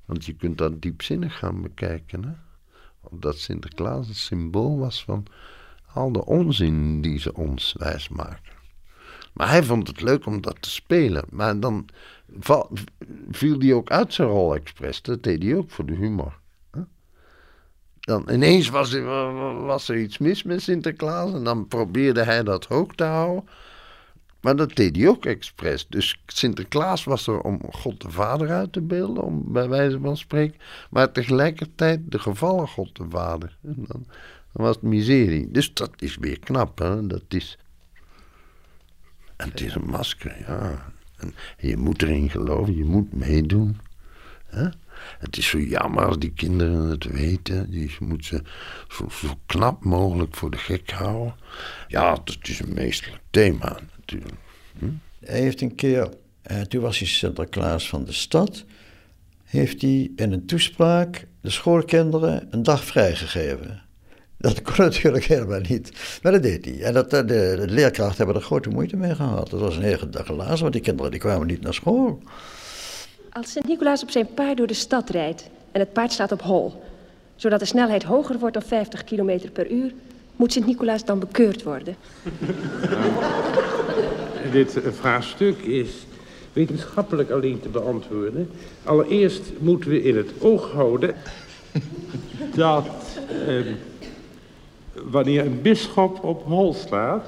want 0.04 0.24
je 0.24 0.32
kunt 0.32 0.58
dat 0.58 0.82
diepzinnig 0.82 1.38
gaan 1.38 1.62
bekijken, 1.62 2.24
hè? 2.24 2.32
Dat 3.10 3.38
Sinterklaas 3.38 4.08
een 4.08 4.14
symbool 4.14 4.78
was 4.78 5.04
van 5.04 5.26
al 5.92 6.12
de 6.12 6.24
onzin 6.24 7.00
die 7.00 7.18
ze 7.18 7.34
ons 7.34 7.74
wijsmaken. 7.78 8.52
Maar 9.32 9.48
hij 9.48 9.62
vond 9.62 9.88
het 9.88 10.00
leuk 10.00 10.26
om 10.26 10.40
dat 10.40 10.62
te 10.62 10.70
spelen. 10.70 11.24
Maar 11.30 11.60
dan 11.60 11.88
viel 13.30 13.58
hij 13.58 13.72
ook 13.72 13.90
uit 13.90 14.14
zijn 14.14 14.28
rol 14.28 14.54
expres. 14.54 15.02
Dat 15.02 15.22
deed 15.22 15.42
hij 15.42 15.56
ook 15.56 15.70
voor 15.70 15.86
de 15.86 15.94
humor. 15.94 16.40
Dan 18.02 18.28
ineens 18.30 18.68
was 18.68 18.92
er, 18.92 19.04
was 19.64 19.88
er 19.88 19.98
iets 19.98 20.18
mis 20.18 20.42
met 20.42 20.62
Sinterklaas. 20.62 21.32
En 21.32 21.44
dan 21.44 21.68
probeerde 21.68 22.22
hij 22.22 22.42
dat 22.42 22.66
hoog 22.66 22.94
te 22.94 23.04
houden. 23.04 23.48
Maar 24.40 24.56
dat 24.56 24.76
deed 24.76 24.96
hij 24.96 25.08
ook 25.08 25.26
expres. 25.26 25.86
Dus 25.88 26.22
Sinterklaas 26.26 27.04
was 27.04 27.26
er 27.26 27.40
om 27.40 27.60
God 27.70 28.00
de 28.00 28.10
Vader 28.10 28.50
uit 28.50 28.72
te 28.72 28.80
beelden, 28.80 29.22
om 29.22 29.52
bij 29.52 29.68
wijze 29.68 29.98
van 30.00 30.16
spreken. 30.16 30.60
Maar 30.90 31.12
tegelijkertijd 31.12 32.00
de 32.04 32.18
gevallen 32.18 32.68
God 32.68 32.96
de 32.96 33.06
Vader. 33.08 33.56
En 33.62 33.84
dan, 33.88 34.06
was 34.52 34.74
het 34.74 34.84
miserie. 34.84 35.50
Dus 35.50 35.74
dat 35.74 35.90
is 35.96 36.16
weer 36.16 36.38
knap, 36.38 36.78
hè? 36.78 37.06
Dat 37.06 37.24
is. 37.28 37.58
En 39.36 39.48
het 39.48 39.60
is 39.60 39.74
een 39.74 39.90
masker, 39.90 40.36
ja. 40.46 40.92
En 41.16 41.34
je 41.58 41.76
moet 41.76 42.02
erin 42.02 42.30
geloven, 42.30 42.76
je 42.76 42.84
moet 42.84 43.12
meedoen. 43.12 43.78
Hè? 44.46 44.68
Het 45.18 45.36
is 45.36 45.48
zo 45.48 45.58
jammer 45.58 46.04
als 46.04 46.18
die 46.18 46.32
kinderen 46.32 46.88
het 46.88 47.04
weten. 47.04 47.70
Die 47.70 47.96
moeten 47.98 48.26
ze 48.26 48.42
zo, 48.88 49.34
knap 49.46 49.84
mogelijk 49.84 50.34
voor 50.34 50.50
de 50.50 50.58
gek 50.58 50.90
houden. 50.90 51.34
Ja, 51.88 52.14
dat 52.24 52.38
is 52.42 52.60
een 52.60 52.74
meestelijk 52.74 53.20
thema 53.30 53.78
natuurlijk. 53.96 54.34
Hm? 54.78 54.86
Hij 55.24 55.40
heeft 55.40 55.60
een 55.60 55.74
keer, 55.74 56.08
eh, 56.42 56.60
toen 56.60 56.80
was 56.80 56.98
hij 56.98 57.08
Sinterklaas 57.08 57.88
van 57.88 58.04
de 58.04 58.12
stad, 58.12 58.64
heeft 59.44 59.82
hij 59.82 60.10
in 60.16 60.32
een 60.32 60.46
toespraak 60.46 61.26
de 61.40 61.50
schoolkinderen 61.50 62.48
een 62.50 62.62
dag 62.62 62.84
vrijgegeven. 62.84 63.82
Dat 64.42 64.62
kon 64.62 64.74
natuurlijk 64.76 65.24
helemaal 65.24 65.60
niet. 65.60 65.92
Maar 66.22 66.32
dat 66.32 66.42
deed 66.42 66.64
hij. 66.64 66.82
En 66.82 66.92
dat, 66.92 67.10
de, 67.10 67.24
de, 67.24 67.64
leerkrachten 67.68 68.16
hebben 68.16 68.34
er 68.34 68.42
grote 68.42 68.68
moeite 68.68 68.96
mee 68.96 69.14
gehad. 69.14 69.50
Dat 69.50 69.60
was 69.60 69.76
een 69.76 69.82
hele 69.82 70.08
dag 70.08 70.26
glazen, 70.26 70.60
want 70.60 70.72
die 70.72 70.82
kinderen 70.82 71.10
die 71.10 71.20
kwamen 71.20 71.46
niet 71.46 71.60
naar 71.60 71.74
school. 71.74 72.22
Als 73.34 73.52
Sint-Nicolaas 73.52 74.02
op 74.02 74.10
zijn 74.10 74.34
paard 74.34 74.56
door 74.56 74.66
de 74.66 74.74
stad 74.74 75.10
rijdt 75.10 75.48
en 75.72 75.80
het 75.80 75.92
paard 75.92 76.12
staat 76.12 76.32
op 76.32 76.42
hol, 76.42 76.82
zodat 77.36 77.60
de 77.60 77.64
snelheid 77.64 78.02
hoger 78.02 78.38
wordt 78.38 78.54
dan 78.54 78.62
50 78.62 79.04
km 79.04 79.50
per 79.52 79.70
uur, 79.70 79.92
moet 80.36 80.52
Sint-Nicolaas 80.52 81.04
dan 81.04 81.18
bekeurd 81.18 81.62
worden. 81.62 81.96
dit 84.52 84.78
vraagstuk 84.90 85.58
is 85.58 85.90
wetenschappelijk 86.52 87.30
alleen 87.30 87.60
te 87.60 87.68
beantwoorden. 87.68 88.50
Allereerst 88.84 89.42
moeten 89.58 89.90
we 89.90 90.02
in 90.02 90.16
het 90.16 90.30
oog 90.40 90.72
houden 90.72 91.14
dat 92.54 92.86
eh, 93.46 93.56
wanneer 94.92 95.46
een 95.46 95.62
bisschop 95.62 96.24
op 96.24 96.44
hol 96.44 96.74
slaat, 96.74 97.26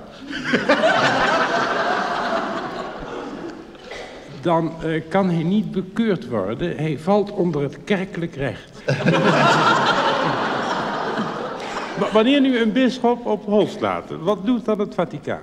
dan 4.45 4.73
eh, 4.83 5.03
kan 5.09 5.31
hij 5.31 5.43
niet 5.43 5.71
bekeurd 5.71 6.29
worden. 6.29 6.77
Hij 6.77 6.99
valt 6.99 7.31
onder 7.31 7.63
het 7.63 7.79
kerkelijk 7.85 8.35
recht. 8.35 8.83
Wanneer 12.13 12.41
nu 12.41 12.59
een 12.59 12.73
bisschop 12.73 13.27
op 13.27 13.45
hol 13.45 13.67
slaat, 13.67 14.05
wat 14.21 14.47
doet 14.47 14.65
dan 14.65 14.79
het 14.79 14.95
Vaticaan? 14.95 15.43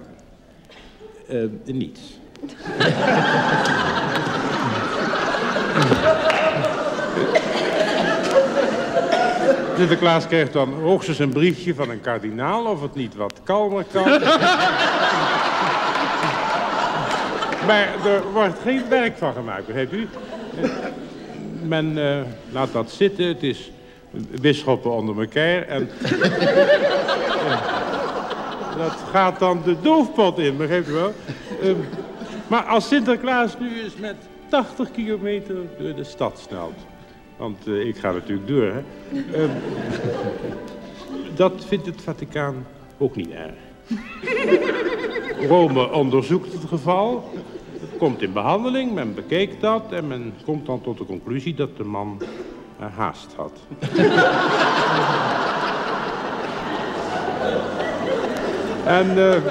Eh, 1.28 1.38
niets. 1.66 2.02
Sinterklaas 9.78 10.28
krijgt 10.28 10.54
dan 10.54 10.74
hoogstens 10.74 11.20
een 11.20 11.30
briefje 11.30 11.76
van 11.76 11.90
een 11.90 12.02
kardinaal 12.02 12.66
of 12.66 12.82
het 12.82 12.96
niet 12.96 13.16
wat 13.16 13.34
kalmer 13.44 13.86
kan. 13.92 14.04
maar 17.67 18.06
er 18.06 18.32
wordt 18.34 18.60
geen 18.60 18.89
werk 18.89 19.17
van 19.17 19.34
gemaakt, 19.34 19.65
begrijpt 19.65 19.93
u? 19.93 20.08
Men 21.63 21.97
eh, 21.97 22.21
laat 22.52 22.71
dat 22.71 22.91
zitten, 22.91 23.26
het 23.26 23.43
is 23.43 23.71
bisschoppen 24.41 24.91
onder 24.91 25.19
elkaar 25.19 25.67
en... 25.67 25.89
Dat 28.78 28.97
gaat 29.12 29.39
dan 29.39 29.62
de 29.63 29.76
doofpot 29.82 30.39
in, 30.39 30.58
begrijpt 30.58 30.89
u 30.89 30.91
wel? 30.91 31.13
Ehm, 31.62 31.76
maar 32.47 32.63
als 32.63 32.88
Sinterklaas 32.88 33.60
nu 33.60 33.82
eens 33.82 33.95
met 33.95 34.15
80 34.50 34.91
kilometer 34.91 35.56
door 35.80 35.95
de 35.95 36.04
stad 36.04 36.39
snelt... 36.47 36.80
Want 37.41 37.67
eh, 37.67 37.88
ik 37.88 37.97
ga 37.97 38.12
natuurlijk 38.12 38.47
door, 38.47 38.63
hè. 38.63 38.82
Ehm, 39.34 39.50
dat 41.36 41.65
vindt 41.67 41.86
het 41.86 42.02
Vaticaan 42.02 42.67
ook 42.97 43.15
niet 43.15 43.30
erg. 43.30 43.54
Rome 45.47 45.91
onderzoekt 45.91 46.54
het 46.54 46.63
geval. 46.67 47.32
Komt 48.02 48.22
in 48.22 48.34
behandeling, 48.34 48.94
men 48.94 49.14
bekijkt 49.14 49.62
dat... 49.62 49.92
en 49.92 50.08
men 50.08 50.34
komt 50.46 50.66
dan 50.66 50.82
tot 50.82 50.98
de 50.98 51.06
conclusie 51.06 51.54
dat 51.54 51.78
de 51.78 51.84
man 51.84 52.22
eh, 52.80 52.86
haast 52.98 53.34
had. 53.36 53.52
en 59.00 59.32
eh, 59.32 59.42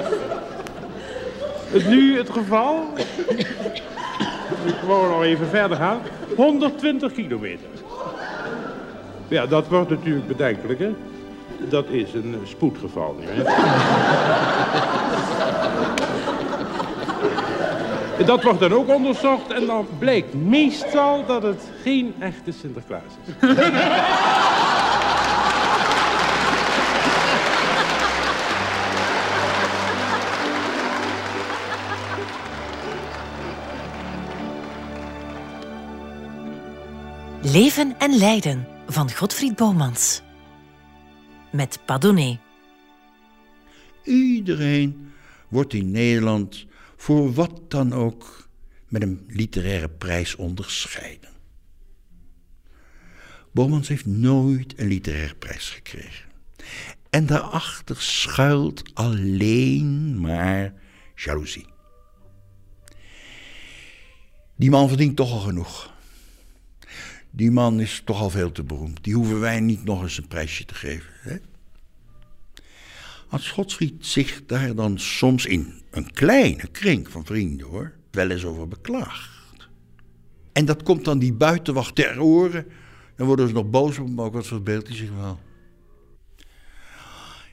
het 1.71 1.87
nu 1.87 2.17
het 2.17 2.29
geval... 2.29 2.83
Ik 4.65 4.75
wou 4.87 5.09
nog 5.09 5.23
even 5.23 5.47
verder 5.47 5.77
gaan. 5.77 5.99
120 6.35 7.13
kilometer. 7.13 7.67
Ja, 9.27 9.45
dat 9.45 9.67
wordt 9.67 9.89
natuurlijk 9.89 10.27
bedenkelijk, 10.27 10.79
hè? 10.79 10.93
Dat 11.69 11.85
is 11.89 12.13
een 12.13 12.35
spoedgeval 12.43 13.15
hè? 13.19 13.43
Dat 18.25 18.43
wordt 18.43 18.59
dan 18.59 18.73
ook 18.73 18.89
onderzocht 18.89 19.51
en 19.51 19.65
dan 19.65 19.87
blijkt 19.99 20.33
meestal 20.33 21.25
dat 21.25 21.43
het 21.43 21.61
geen 21.83 22.13
echte 22.19 22.51
Sinterklaas 22.51 23.03
is. 23.25 23.33
Leven 37.43 37.95
en 37.97 38.17
lijden 38.17 38.67
van 38.87 39.11
Godfried 39.11 39.55
Bomans. 39.55 40.21
Met 41.51 41.79
Padone. 41.85 42.37
Iedereen 44.03 45.11
wordt 45.47 45.73
in 45.73 45.91
Nederland 45.91 46.65
voor 47.01 47.33
wat 47.33 47.71
dan 47.71 47.93
ook 47.93 48.49
met 48.87 49.01
een 49.01 49.23
literaire 49.27 49.89
prijs 49.89 50.35
onderscheiden. 50.35 51.29
Bomans 53.51 53.87
heeft 53.87 54.05
nooit 54.05 54.79
een 54.79 54.87
literaire 54.87 55.35
prijs 55.35 55.69
gekregen. 55.69 56.25
En 57.09 57.25
daarachter 57.25 58.01
schuilt 58.01 58.83
alleen 58.93 60.19
maar 60.19 60.73
jaloezie. 61.15 61.65
Die 64.55 64.69
man 64.69 64.87
verdient 64.87 65.15
toch 65.15 65.31
al 65.31 65.39
genoeg. 65.39 65.93
Die 67.31 67.51
man 67.51 67.79
is 67.79 68.01
toch 68.05 68.19
al 68.19 68.29
veel 68.29 68.51
te 68.51 68.63
beroemd. 68.63 69.03
Die 69.03 69.13
hoeven 69.13 69.39
wij 69.39 69.59
niet 69.59 69.83
nog 69.83 70.01
eens 70.01 70.17
een 70.17 70.27
prijsje 70.27 70.65
te 70.65 70.73
geven. 70.73 71.11
Hè? 71.19 71.37
Als 73.31 73.49
Godfried 73.49 74.05
zich 74.05 74.45
daar 74.45 74.75
dan 74.75 74.99
soms 74.99 75.45
in 75.45 75.81
een 75.91 76.11
kleine 76.11 76.67
kring 76.71 77.11
van 77.11 77.25
vrienden 77.25 77.67
hoor, 77.67 77.93
wel 78.11 78.29
eens 78.29 78.45
over 78.45 78.67
beklaagt. 78.67 79.69
En 80.51 80.65
dat 80.65 80.83
komt 80.83 81.05
dan 81.05 81.19
die 81.19 81.33
buitenwacht 81.33 81.95
ter 81.95 82.21
oren, 82.21 82.65
dan 83.15 83.27
worden 83.27 83.47
ze 83.47 83.53
nog 83.53 83.69
boos 83.69 83.99
op 83.99 84.07
hem, 84.07 84.21
ook 84.21 84.33
wat 84.33 84.47
verbeeldt 84.47 84.87
hij 84.87 84.97
zich 84.97 85.09
wel. 85.11 85.39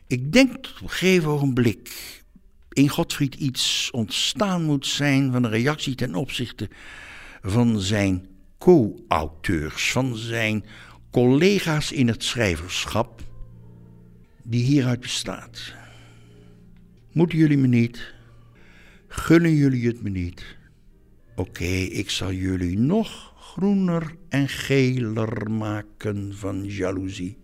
Ik 0.07 0.33
denk 0.33 0.53
dat 0.53 0.73
op 0.73 0.83
een 0.83 0.91
gegeven 0.91 1.31
ogenblik 1.31 2.23
in 2.73 2.89
Godfried 2.89 3.35
iets 3.35 3.91
ontstaan 3.91 4.63
moet 4.63 4.87
zijn 4.87 5.33
van 5.33 5.45
een 5.45 5.51
reactie 5.51 5.95
ten 5.95 6.15
opzichte 6.15 6.69
van 7.43 7.81
zijn 7.81 8.27
co-auteurs, 8.59 9.93
van 9.93 10.17
zijn 10.17 10.65
collega's 11.11 11.93
in 11.93 12.09
het 12.09 12.25
schrijverschap, 12.25 13.23
die 14.49 14.65
hieruit 14.65 15.01
bestaat. 15.01 15.75
Moeten 17.13 17.39
jullie 17.39 17.59
me 17.59 17.67
niet? 17.67 18.15
Gunnen 19.09 19.55
jullie 19.55 19.87
het 19.87 20.03
me 20.03 20.11
niet? 20.11 20.57
Oké, 21.37 21.65
ik 21.65 22.11
zal 22.11 22.33
jullie 22.33 22.79
nog 22.79 23.33
groener 23.37 24.15
en 24.29 24.49
geler 24.49 25.51
maken 25.51 26.35
van 26.37 26.65
jaloezie. 26.65 27.37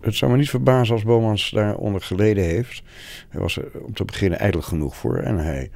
Het 0.00 0.14
zou 0.14 0.30
me 0.30 0.36
niet 0.36 0.50
verbazen 0.50 0.94
als 0.94 1.04
Bomans 1.04 1.50
daaronder 1.50 2.00
geleden 2.00 2.44
heeft. 2.44 2.82
Hij 3.28 3.40
was 3.40 3.56
er 3.56 3.80
om 3.80 3.94
te 3.94 4.04
beginnen 4.04 4.38
ijdel 4.38 4.62
genoeg 4.62 4.96
voor. 4.96 5.16
En 5.16 5.38
hij, 5.38 5.70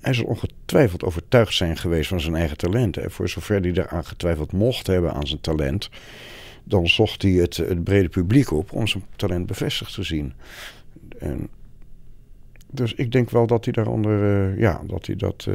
hij 0.00 0.12
zal 0.12 0.24
ongetwijfeld 0.24 1.04
overtuigd 1.04 1.54
zijn 1.54 1.76
geweest 1.76 2.08
van 2.08 2.20
zijn 2.20 2.34
eigen 2.34 2.56
talent. 2.56 2.96
En 2.96 3.10
voor 3.10 3.28
zover 3.28 3.60
hij 3.60 3.72
daaraan 3.72 4.04
getwijfeld 4.04 4.52
mocht 4.52 4.86
hebben 4.86 5.12
aan 5.12 5.26
zijn 5.26 5.40
talent... 5.40 5.90
dan 6.68 6.88
zocht 6.88 7.22
hij 7.22 7.30
het, 7.30 7.56
het 7.56 7.84
brede 7.84 8.08
publiek 8.08 8.50
op 8.50 8.72
om 8.72 8.86
zijn 8.86 9.04
talent 9.16 9.46
bevestigd 9.46 9.94
te 9.94 10.02
zien. 10.02 10.32
En 11.18 11.48
dus 12.70 12.94
ik 12.94 13.12
denk 13.12 13.30
wel 13.30 13.46
dat 13.46 13.64
hij 13.64 13.72
daaronder... 13.72 14.22
eh, 14.52 14.58
ja, 14.58 14.80
dat 14.86 15.06
hij 15.06 15.16
dat... 15.16 15.48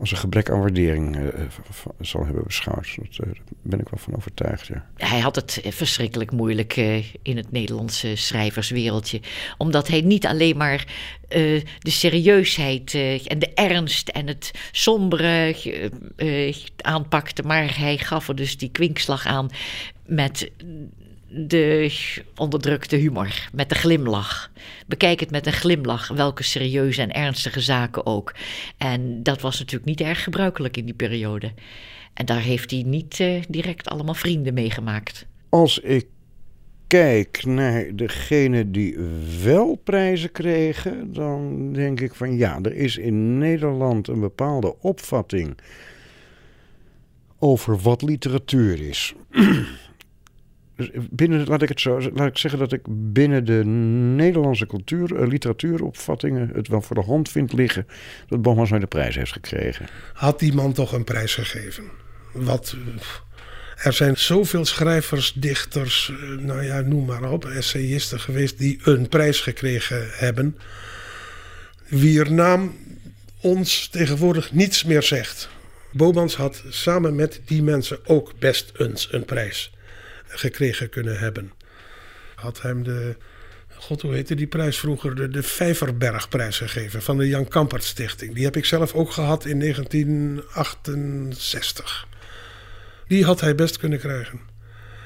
eh, 0.00 0.06
als 0.10 0.10
een 0.10 0.16
gebrek 0.16 0.50
aan 0.50 0.60
waardering 0.60 1.16
eh, 1.16 1.42
v- 1.70 1.84
zal 2.00 2.24
hebben 2.24 2.44
beschouwd. 2.44 2.96
Dat, 2.96 3.26
eh, 3.26 3.26
daar 3.34 3.42
ben 3.62 3.80
ik 3.80 3.88
wel 3.88 3.98
van 3.98 4.16
overtuigd, 4.16 4.66
ja. 4.66 4.86
Hij 4.96 5.20
had 5.20 5.34
het 5.36 5.60
eh, 5.64 5.72
verschrikkelijk 5.72 6.30
moeilijk 6.32 6.76
eh, 6.76 7.04
in 7.22 7.36
het 7.36 7.52
Nederlandse 7.52 8.16
schrijverswereldje. 8.16 9.20
Omdat 9.58 9.88
hij 9.88 10.00
niet 10.00 10.26
alleen 10.26 10.56
maar 10.56 10.86
eh, 11.28 11.62
de 11.78 11.90
serieusheid 11.90 12.94
eh, 12.94 13.30
en 13.32 13.38
de 13.38 13.54
ernst 13.54 14.08
en 14.08 14.26
het 14.26 14.50
sombere 14.72 15.54
eh, 16.16 16.48
eh, 16.48 16.56
aanpakte. 16.76 17.42
Maar 17.42 17.78
hij 17.78 17.98
gaf 17.98 18.28
er 18.28 18.36
dus 18.36 18.56
die 18.56 18.70
kwinkslag 18.70 19.26
aan 19.26 19.48
met 20.06 20.50
de 21.30 21.92
onderdrukte 22.36 22.96
humor, 22.96 23.48
met 23.52 23.68
de 23.68 23.74
glimlach. 23.74 24.50
Bekijk 24.86 25.20
het 25.20 25.30
met 25.30 25.46
een 25.46 25.52
glimlach, 25.52 26.08
welke 26.08 26.42
serieuze 26.42 27.02
en 27.02 27.12
ernstige 27.12 27.60
zaken 27.60 28.06
ook. 28.06 28.34
En 28.76 29.22
dat 29.22 29.40
was 29.40 29.58
natuurlijk 29.58 29.84
niet 29.84 30.00
erg 30.00 30.22
gebruikelijk 30.22 30.76
in 30.76 30.84
die 30.84 30.94
periode. 30.94 31.52
En 32.14 32.26
daar 32.26 32.40
heeft 32.40 32.70
hij 32.70 32.82
niet 32.82 33.20
eh, 33.20 33.42
direct 33.48 33.88
allemaal 33.88 34.14
vrienden 34.14 34.54
meegemaakt. 34.54 35.26
Als 35.48 35.78
ik 35.78 36.06
kijk 36.86 37.44
naar 37.44 37.96
degenen 37.96 38.72
die 38.72 38.96
wel 39.42 39.80
prijzen 39.84 40.32
kregen, 40.32 41.12
dan 41.12 41.72
denk 41.72 42.00
ik 42.00 42.14
van 42.14 42.36
ja, 42.36 42.58
er 42.62 42.74
is 42.74 42.96
in 42.96 43.38
Nederland 43.38 44.08
een 44.08 44.20
bepaalde 44.20 44.74
opvatting 44.80 45.58
over 47.38 47.78
wat 47.78 48.02
literatuur 48.02 48.88
is. 48.88 49.14
Dus 50.80 50.90
binnen, 51.10 51.46
laat 51.46 51.62
ik 51.62 51.68
het 51.68 51.80
zo, 51.80 52.00
laat 52.14 52.28
ik 52.28 52.38
zeggen 52.38 52.58
dat 52.58 52.72
ik 52.72 52.80
binnen 52.88 53.44
de 53.44 53.64
Nederlandse 54.16 54.66
cultuur, 54.66 55.16
eh, 55.16 55.26
literatuuropvattingen 55.26 56.50
het 56.54 56.68
wel 56.68 56.82
voor 56.82 56.96
de 56.96 57.02
hand 57.02 57.28
vind 57.28 57.52
liggen 57.52 57.86
dat 58.28 58.42
Bomans 58.42 58.70
nooit 58.70 58.82
de 58.82 58.88
prijs 58.88 59.14
heeft 59.14 59.32
gekregen. 59.32 59.86
Had 60.12 60.38
die 60.38 60.52
man 60.52 60.72
toch 60.72 60.92
een 60.92 61.04
prijs 61.04 61.34
gegeven? 61.34 61.84
Wat, 62.32 62.76
er 63.76 63.92
zijn 63.92 64.16
zoveel 64.16 64.64
schrijvers, 64.64 65.32
dichters, 65.32 66.10
eh, 66.10 66.28
nou 66.28 66.62
ja, 66.62 66.80
noem 66.80 67.04
maar 67.04 67.30
op, 67.30 67.44
essayisten 67.44 68.20
geweest 68.20 68.58
die 68.58 68.80
een 68.82 69.08
prijs 69.08 69.40
gekregen 69.40 70.08
hebben. 70.10 70.56
wier 71.88 72.32
naam 72.32 72.76
ons 73.40 73.88
tegenwoordig 73.88 74.52
niets 74.52 74.84
meer 74.84 75.02
zegt. 75.02 75.48
Bomans 75.92 76.36
had 76.36 76.62
samen 76.68 77.14
met 77.14 77.40
die 77.44 77.62
mensen 77.62 77.98
ook 78.06 78.32
best 78.38 78.72
eens 78.76 79.08
een 79.12 79.24
prijs 79.24 79.70
gekregen 80.30 80.88
kunnen 80.88 81.18
hebben. 81.18 81.52
Had 82.34 82.62
hem 82.62 82.82
de, 82.82 83.16
god 83.74 84.02
hoe 84.02 84.14
heette 84.14 84.34
die 84.34 84.46
prijs 84.46 84.78
vroeger, 84.78 85.14
de, 85.14 85.28
de 85.28 85.42
Vijverbergprijs 85.42 86.56
gegeven 86.56 87.02
van 87.02 87.18
de 87.18 87.28
Jan 87.28 87.48
Kampert 87.48 87.84
Stichting. 87.84 88.34
Die 88.34 88.44
heb 88.44 88.56
ik 88.56 88.64
zelf 88.64 88.94
ook 88.94 89.12
gehad 89.12 89.44
in 89.44 89.60
1968. 89.60 92.08
Die 93.06 93.24
had 93.24 93.40
hij 93.40 93.54
best 93.54 93.76
kunnen 93.76 93.98
krijgen. 93.98 94.40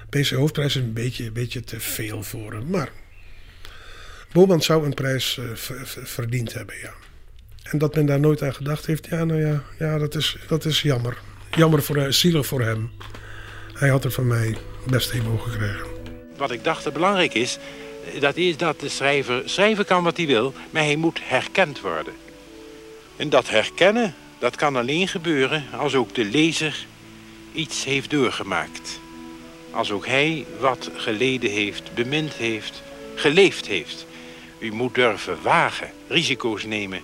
PC 0.09 0.29
Hoofdprijs 0.29 0.77
is 0.77 0.83
een 0.83 0.93
beetje, 0.93 1.27
een 1.27 1.33
beetje 1.33 1.61
te 1.61 1.81
veel 1.81 2.23
voor 2.23 2.53
hem, 2.53 2.71
maar 2.71 2.89
Bomans 4.33 4.67
zou 4.67 4.85
een 4.85 4.95
prijs 4.95 5.37
uh, 5.37 5.45
verdiend 5.85 6.53
hebben, 6.53 6.75
ja. 6.83 6.93
En 7.63 7.79
dat 7.79 7.95
men 7.95 8.07
daar 8.07 8.21
nooit 8.21 8.43
aan 8.43 8.55
gedacht 8.55 8.87
heeft, 8.87 9.07
ja, 9.07 9.25
nou 9.25 9.41
ja, 9.41 9.63
ja 9.79 9.99
dat, 9.99 10.15
is, 10.15 10.37
dat 10.49 10.65
is 10.65 10.83
jammer. 10.83 11.19
Jammer 11.51 11.83
voor, 11.83 12.13
zielig 12.13 12.47
voor 12.47 12.61
hem. 12.61 12.91
Hij 13.85 13.93
had 13.93 14.05
er 14.05 14.11
van 14.11 14.27
mij 14.27 14.57
best 14.87 15.11
een 15.11 15.23
mogen 15.23 15.51
krijgen. 15.51 15.87
Wat 16.37 16.51
ik 16.51 16.65
dacht 16.65 16.85
dat 16.85 16.93
belangrijk 16.93 17.35
is, 17.35 17.59
dat 18.21 18.37
is 18.37 18.57
dat 18.57 18.81
de 18.81 18.89
schrijver 18.89 19.43
schrijven 19.45 19.85
kan 19.85 20.03
wat 20.05 20.17
hij 20.17 20.27
wil, 20.27 20.53
maar 20.71 20.83
hij 20.83 20.97
moet 20.97 21.21
herkend 21.23 21.81
worden. 21.81 22.15
En 23.17 23.29
dat 23.29 23.49
herkennen, 23.49 24.15
dat 24.39 24.57
kan 24.57 24.77
alleen 24.77 25.09
gebeuren 25.09 25.65
als 25.79 25.95
ook 25.95 26.15
de 26.15 26.25
lezer 26.25 26.87
iets 27.53 27.85
heeft 27.85 28.11
doorgemaakt. 28.11 29.01
Als 29.71 29.91
ook 29.91 30.07
hij 30.07 30.47
wat 30.61 30.91
geleden 30.97 31.51
heeft, 31.51 31.95
bemind 31.95 32.35
heeft, 32.35 32.83
geleefd 33.15 33.67
heeft. 33.67 34.07
U 34.59 34.73
moet 34.73 34.95
durven 34.95 35.39
wagen, 35.43 35.91
risico's 36.09 36.65
nemen 36.65 37.01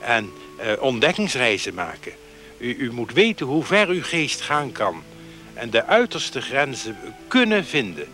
en 0.00 0.30
uh, 0.60 0.82
ontdekkingsreizen 0.82 1.74
maken. 1.74 2.12
U, 2.58 2.76
u 2.78 2.92
moet 2.92 3.12
weten 3.12 3.46
hoe 3.46 3.64
ver 3.64 3.88
uw 3.88 4.02
geest 4.02 4.40
gaan 4.40 4.72
kan. 4.72 5.02
En 5.58 5.70
de 5.70 5.84
uiterste 5.84 6.40
grenzen 6.40 6.96
kunnen 7.28 7.64
vinden. 7.64 8.06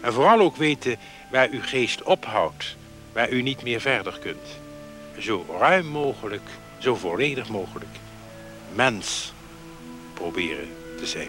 En 0.00 0.12
vooral 0.12 0.40
ook 0.40 0.56
weten 0.56 0.96
waar 1.30 1.48
uw 1.50 1.62
geest 1.62 2.02
ophoudt. 2.02 2.76
Waar 3.12 3.30
u 3.30 3.42
niet 3.42 3.62
meer 3.62 3.80
verder 3.80 4.18
kunt. 4.18 4.58
Zo 5.18 5.44
ruim 5.58 5.86
mogelijk, 5.86 6.48
zo 6.78 6.94
volledig 6.94 7.48
mogelijk. 7.48 7.90
Mens 8.74 9.32
proberen 10.14 10.68
te 10.96 11.06
zijn. 11.06 11.28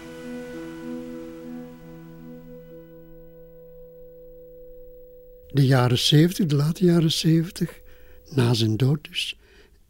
De 5.48 5.66
jaren 5.66 5.98
70, 5.98 6.46
de 6.46 6.56
late 6.56 6.84
jaren 6.84 7.12
70, 7.12 7.80
na 8.28 8.54
zijn 8.54 8.76
dood 8.76 9.08
dus, 9.08 9.36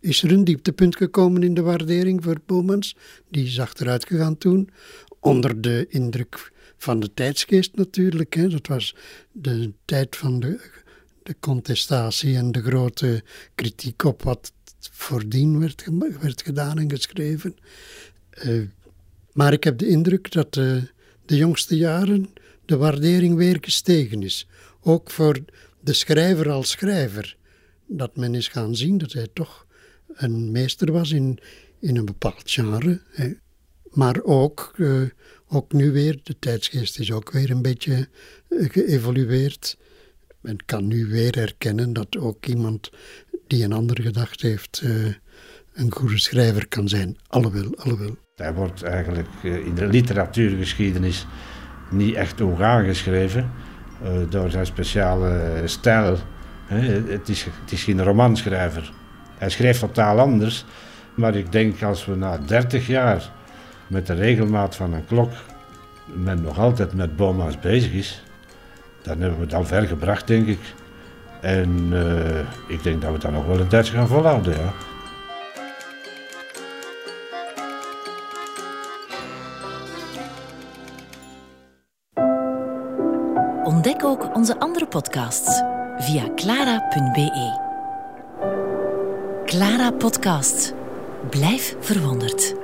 is 0.01 0.23
er 0.23 0.33
een 0.33 0.45
dieptepunt 0.45 0.97
gekomen 0.97 1.43
in 1.43 1.55
de 1.55 1.63
waardering 1.63 2.23
voor 2.23 2.37
Bomans. 2.47 2.97
Die 3.29 3.47
is 3.47 3.61
achteruit 3.61 4.07
gegaan 4.07 4.39
toen, 4.39 4.71
onder 5.21 5.61
de 5.61 5.87
indruk 5.89 6.53
van 6.77 7.01
de 7.01 7.15
tijdsgeest 7.15 7.77
natuurlijk. 7.77 8.35
Hè. 8.35 8.49
Dat 8.49 8.67
was 8.67 8.97
de 9.33 9.73
tijd 9.85 10.17
van 10.17 10.41
de, 10.41 10.61
de 11.23 11.37
contestatie 11.41 12.37
en 12.37 12.53
de 12.53 12.63
grote 12.63 13.23
kritiek 13.55 14.05
op 14.05 14.23
wat 14.23 14.53
voordien 14.79 15.59
werd, 15.59 15.85
werd 16.21 16.43
gedaan 16.43 16.79
en 16.79 16.91
geschreven. 16.91 17.57
Uh, 18.45 18.69
maar 19.33 19.53
ik 19.53 19.65
heb 19.65 19.79
de 19.79 19.89
indruk 19.89 20.33
dat 20.33 20.57
uh, 20.57 20.83
de 21.27 21.37
jongste 21.37 21.77
jaren 21.77 22.31
de 22.65 22.77
waardering 22.77 23.37
weer 23.37 23.59
gestegen 23.61 24.23
is. 24.23 24.47
Ook 24.81 25.11
voor 25.11 25.45
de 25.81 25.93
schrijver 25.93 26.51
als 26.51 26.71
schrijver. 26.71 27.37
Dat 27.87 28.17
men 28.17 28.35
is 28.35 28.49
gaan 28.49 28.77
zien 28.77 28.99
dat 28.99 29.13
hij 29.13 29.29
toch 29.33 29.67
een 30.07 30.51
meester 30.51 30.93
was 30.93 31.11
in, 31.11 31.39
in 31.79 31.97
een 31.97 32.05
bepaald 32.05 32.51
genre. 32.51 33.01
Hè. 33.11 33.33
Maar 33.91 34.21
ook, 34.23 34.73
uh, 34.77 35.03
ook 35.49 35.73
nu 35.73 35.93
weer, 35.93 36.19
de 36.23 36.37
tijdsgeest 36.39 36.99
is 36.99 37.13
ook 37.13 37.33
weer 37.33 37.51
een 37.51 37.63
beetje 37.63 38.09
uh, 38.49 38.69
geëvolueerd. 38.71 39.79
Men 40.41 40.57
kan 40.65 40.87
nu 40.87 41.07
weer 41.07 41.35
herkennen 41.35 41.93
dat 41.93 42.19
ook 42.19 42.47
iemand 42.47 42.91
die 43.47 43.65
een 43.65 43.73
andere 43.73 44.03
gedachte 44.03 44.47
heeft, 44.47 44.81
uh, 44.85 45.15
een 45.73 45.93
goede 45.93 46.19
schrijver 46.19 46.69
kan 46.69 46.89
zijn. 46.89 47.17
Alhoewel, 47.27 47.77
alhoewel. 47.77 48.17
Hij 48.35 48.55
wordt 48.55 48.83
eigenlijk 48.83 49.29
in 49.43 49.75
de 49.75 49.87
literatuurgeschiedenis 49.87 51.27
niet 51.91 52.17
ook 52.43 52.61
aangeschreven 52.61 53.51
door 54.29 54.51
zijn 54.51 54.67
speciale 54.67 55.63
stijl. 55.65 56.19
Het 56.67 57.29
is, 57.29 57.45
het 57.45 57.73
is 57.73 57.83
geen 57.85 58.03
romanschrijver. 58.03 58.93
Hij 59.39 59.51
schrijft 59.51 59.81
totaal 59.81 60.19
anders. 60.19 60.65
Maar 61.15 61.35
ik 61.35 61.53
denk 61.53 61.83
als 61.83 62.05
we 62.05 62.15
na 62.15 62.39
30 62.39 62.87
jaar 62.87 63.33
met 63.91 64.07
de 64.07 64.15
regelmaat 64.15 64.77
van 64.77 64.93
een 64.93 65.07
klok 65.07 65.31
men 66.15 66.43
nog 66.43 66.59
altijd 66.59 66.95
met 66.95 67.17
Boma's 67.17 67.59
bezig 67.59 67.93
is, 67.93 68.23
dan 69.03 69.21
hebben 69.21 69.39
we 69.39 69.45
het 69.45 69.55
al 69.55 69.65
ver 69.65 69.87
gebracht, 69.87 70.27
denk 70.27 70.47
ik. 70.47 70.61
En 71.41 71.91
uh, 71.93 72.39
ik 72.67 72.83
denk 72.83 73.03
dat 73.03 73.13
we 73.13 73.19
dan 73.19 73.33
nog 73.33 73.47
wel 73.47 73.61
een 73.61 73.69
tijdje 73.69 73.93
gaan 73.93 74.09
volhouden, 74.09 74.55
ja. 74.55 74.73
Ontdek 83.65 84.05
ook 84.05 84.37
onze 84.37 84.59
andere 84.59 84.87
podcasts 84.87 85.63
via 85.97 86.25
clara.be. 86.35 87.69
Clara 89.45 89.91
Podcast. 89.91 90.75
Blijf 91.31 91.77
verwonderd. 91.81 92.60